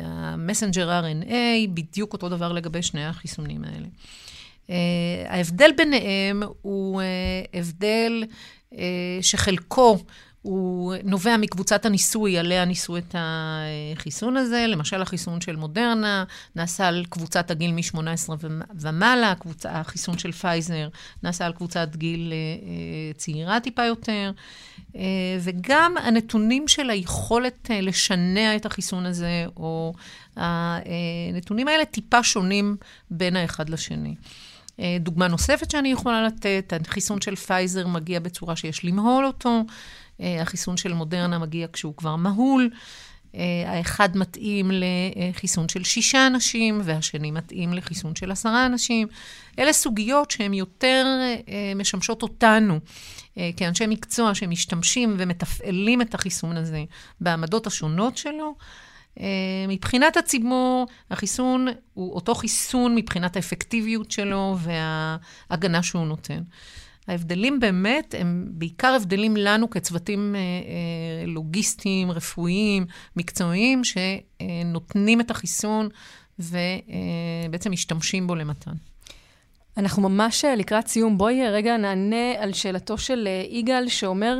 [0.02, 1.34] המסנג'ר RNA,
[1.74, 3.86] בדיוק אותו דבר לגבי שני החיסונים האלה.
[5.28, 7.02] ההבדל ביניהם הוא
[7.54, 8.24] הבדל
[9.20, 9.98] שחלקו
[10.42, 14.66] הוא נובע מקבוצת הניסוי עליה ניסו את החיסון הזה.
[14.68, 16.24] למשל, החיסון של מודרנה
[16.56, 18.30] נעשה על קבוצת הגיל מ-18
[18.80, 19.66] ומעלה, קבוצ...
[19.66, 20.88] החיסון של פייזר
[21.22, 24.32] נעשה על קבוצת גיל אה, צעירה טיפה יותר.
[24.96, 25.02] אה,
[25.40, 29.94] וגם הנתונים של היכולת אה, לשנע את החיסון הזה, או
[30.36, 32.76] הנתונים האלה טיפה שונים
[33.10, 34.14] בין האחד לשני.
[35.00, 39.62] דוגמה נוספת שאני יכולה לתת, החיסון של פייזר מגיע בצורה שיש למהול אותו.
[40.20, 42.70] אה, החיסון של מודרנה מגיע כשהוא כבר מהול.
[43.34, 49.08] אה, האחד מתאים לחיסון של שישה אנשים, והשני מתאים לחיסון של עשרה אנשים.
[49.58, 51.06] אלה סוגיות שהן יותר
[51.48, 52.78] אה, משמשות אותנו
[53.56, 56.84] כאנשי מקצוע שמשתמשים ומתפעלים את החיסון הזה
[57.20, 58.54] בעמדות השונות שלו.
[59.68, 66.42] מבחינת הציבור, החיסון הוא אותו חיסון מבחינת האפקטיביות שלו וההגנה שהוא נותן.
[67.08, 72.86] ההבדלים באמת הם בעיקר הבדלים לנו כצוותים אה, אה, לוגיסטיים, רפואיים,
[73.16, 75.88] מקצועיים, שנותנים את החיסון
[76.38, 78.72] ובעצם אה, משתמשים בו למתן.
[79.76, 81.18] אנחנו ממש לקראת סיום.
[81.18, 84.38] בואי רגע נענה על שאלתו של יגאל, שאומר,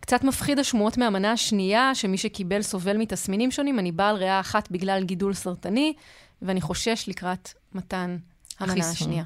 [0.00, 3.78] קצת מפחיד השמועות מהמנה השנייה, שמי שקיבל סובל מתסמינים שונים.
[3.78, 5.92] אני בעל ריאה אחת בגלל גידול סרטני,
[6.42, 8.16] ואני חושש לקראת מתן
[8.60, 8.92] המנה החיסון.
[8.92, 9.24] השנייה.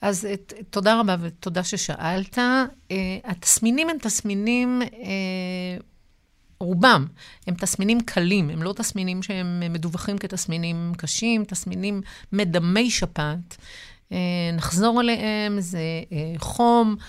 [0.00, 2.38] אז את, תודה רבה ותודה ששאלת.
[2.38, 2.92] Uh,
[3.24, 5.82] התסמינים הם תסמינים, uh,
[6.60, 7.06] רובם
[7.46, 13.56] הם תסמינים קלים, הם לא תסמינים שהם מדווחים כתסמינים קשים, תסמינים מדמי שפעת.
[14.10, 14.12] Uh,
[14.52, 17.00] נחזור עליהם, זה uh, חום, אה,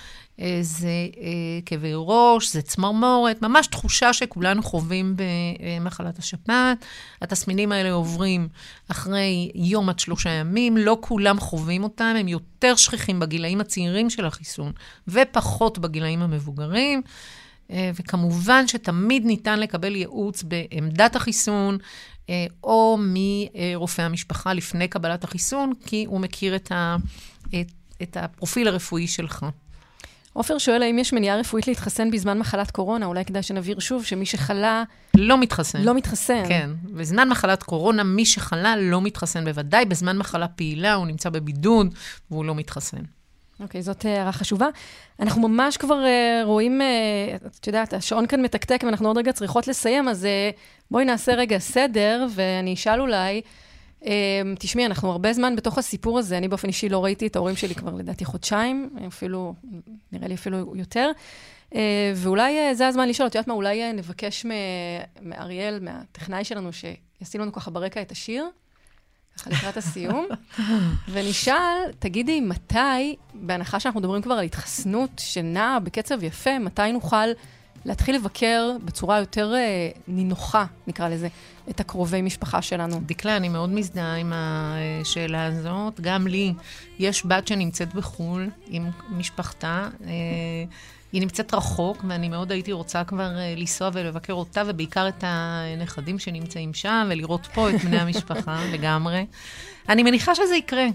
[0.62, 0.88] זה
[1.22, 6.86] אה, כאבי ראש, זה צמרמורת, ממש תחושה שכולנו חווים במחלת השפעת.
[7.22, 8.48] התסמינים האלה עוברים
[8.88, 14.26] אחרי יום עד שלושה ימים, לא כולם חווים אותם, הם יותר שכיחים בגילאים הצעירים של
[14.26, 14.72] החיסון
[15.08, 17.02] ופחות בגילאים המבוגרים.
[17.72, 21.78] אה, וכמובן שתמיד ניתן לקבל ייעוץ בעמדת החיסון,
[22.64, 26.96] או מרופא המשפחה לפני קבלת החיסון, כי הוא מכיר את, ה,
[27.48, 27.72] את,
[28.02, 29.46] את הפרופיל הרפואי שלך.
[30.34, 33.06] עופר שואל האם יש מניעה רפואית להתחסן בזמן מחלת קורונה.
[33.06, 34.84] אולי כדאי שנבהיר שוב שמי שחלה...
[35.18, 35.82] לא מתחסן.
[35.82, 36.44] לא מתחסן.
[36.48, 36.70] כן.
[36.84, 39.86] בזמן מחלת קורונה, מי שחלה לא מתחסן בוודאי.
[39.86, 41.96] בזמן מחלה פעילה הוא נמצא בבידוד
[42.32, 42.98] והוא לא מתחסן.
[43.60, 44.68] אוקיי, זאת הערה חשובה.
[45.20, 49.68] אנחנו ממש כבר uh, רואים, uh, את יודעת, השעון כאן מתקתק ואנחנו עוד רגע צריכות
[49.68, 50.58] לסיים, אז uh,
[50.92, 53.42] בואי נעשה רגע סדר, ואני אשאל אולי,
[54.60, 57.76] תשמעי, אנחנו הרבה זמן בתוך הסיפור הזה, אני באופן אישי לא ראיתי את ההורים שלי
[57.76, 59.54] כבר לדעתי חודשיים, אפילו,
[60.12, 61.12] נראה לי אפילו יותר.
[61.72, 61.76] Uh,
[62.16, 64.46] ואולי uh, זה הזמן לשאול, את יודעת מה, אולי uh, נבקש
[65.22, 68.46] מאריאל, מהטכנאי שלנו, שישים לנו ככה ברקע את השיר,
[69.38, 70.28] ככה לקראת הסיום,
[71.12, 77.28] ונשאל, תגידי, מתי, בהנחה שאנחנו מדברים כבר על התחסנות שנעה בקצב יפה, מתי נוכל
[77.86, 81.28] להתחיל לבקר בצורה יותר אה, נינוחה, נקרא לזה,
[81.70, 83.02] את הקרובי משפחה שלנו?
[83.06, 86.00] דקלה, אני מאוד מזדהה עם השאלה הזאת.
[86.02, 86.54] גם לי
[87.00, 89.88] יש בת שנמצאת בחו"ל עם משפחתה.
[90.04, 90.12] אה,
[91.12, 96.20] היא נמצאת רחוק, ואני מאוד הייתי רוצה כבר uh, לנסוע ולבקר אותה, ובעיקר את הנכדים
[96.20, 99.26] שנמצאים שם, ולראות פה את בני המשפחה לגמרי.
[99.90, 100.86] אני מניחה שזה יקרה.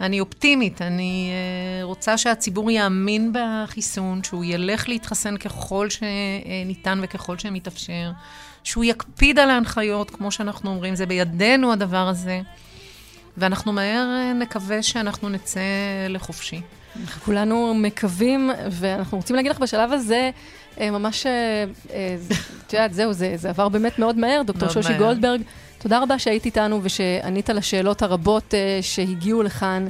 [0.00, 8.10] אני אופטימית, אני uh, רוצה שהציבור יאמין בחיסון, שהוא ילך להתחסן ככל שניתן וככל שמתאפשר,
[8.64, 12.40] שהוא יקפיד על ההנחיות, כמו שאנחנו אומרים, זה בידינו הדבר הזה,
[13.36, 15.60] ואנחנו מהר uh, נקווה שאנחנו נצא
[16.08, 16.60] לחופשי.
[17.24, 20.30] כולנו מקווים, ואנחנו רוצים להגיד לך בשלב הזה,
[20.80, 22.16] אה, ממש, אה, אה,
[22.66, 24.42] את יודעת, זהו, זה, זה עבר באמת מאוד מהר.
[24.42, 24.98] דוקטור שושי.
[24.98, 25.40] גולדברג,
[25.82, 29.86] תודה רבה שהיית איתנו ושענית לשאלות הרבות uh, שהגיעו לכאן.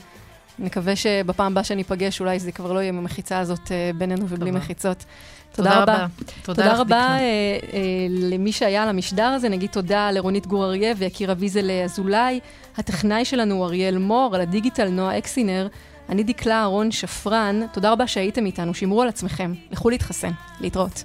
[0.58, 4.38] נקווה שבפעם הבאה שניפגש, אולי זה כבר לא יהיה עם המחיצה הזאת uh, בינינו ובלי
[4.38, 4.52] תודה.
[4.52, 5.04] מחיצות.
[5.52, 5.94] תודה, תודה רבה.
[5.94, 6.06] רבה.
[6.42, 7.74] תודה, תודה רבה uh, uh,
[8.10, 12.40] למי שהיה על המשדר הזה, נגיד תודה לרונית גור אריה ויקיר אביזל אזולאי.
[12.76, 15.68] הטכנאי שלנו הוא אריאל מור, על הדיגיטל נועה אקסינר.
[16.08, 20.30] אני דקלה אהרון שפרן, תודה רבה שהייתם איתנו, שמרו על עצמכם, לכו להתחסן,
[20.60, 21.04] להתראות.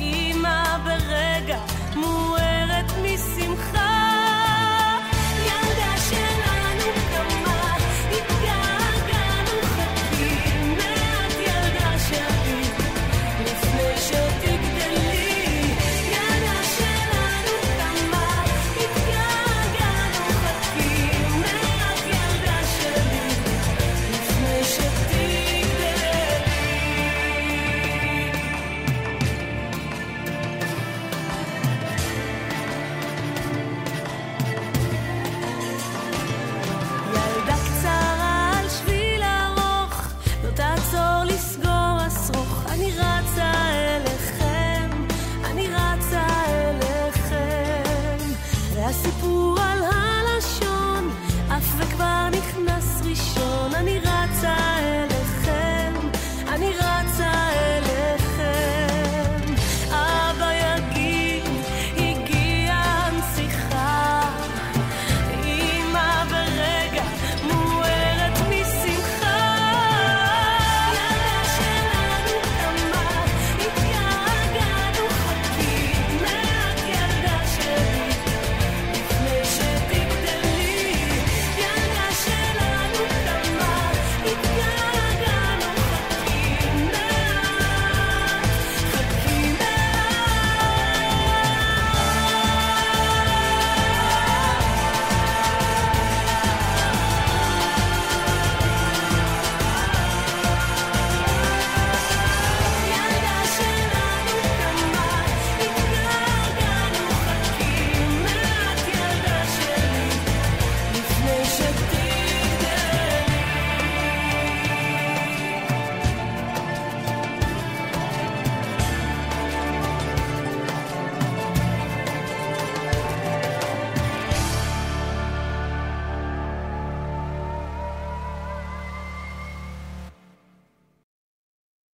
[0.00, 1.77] אמא ברגע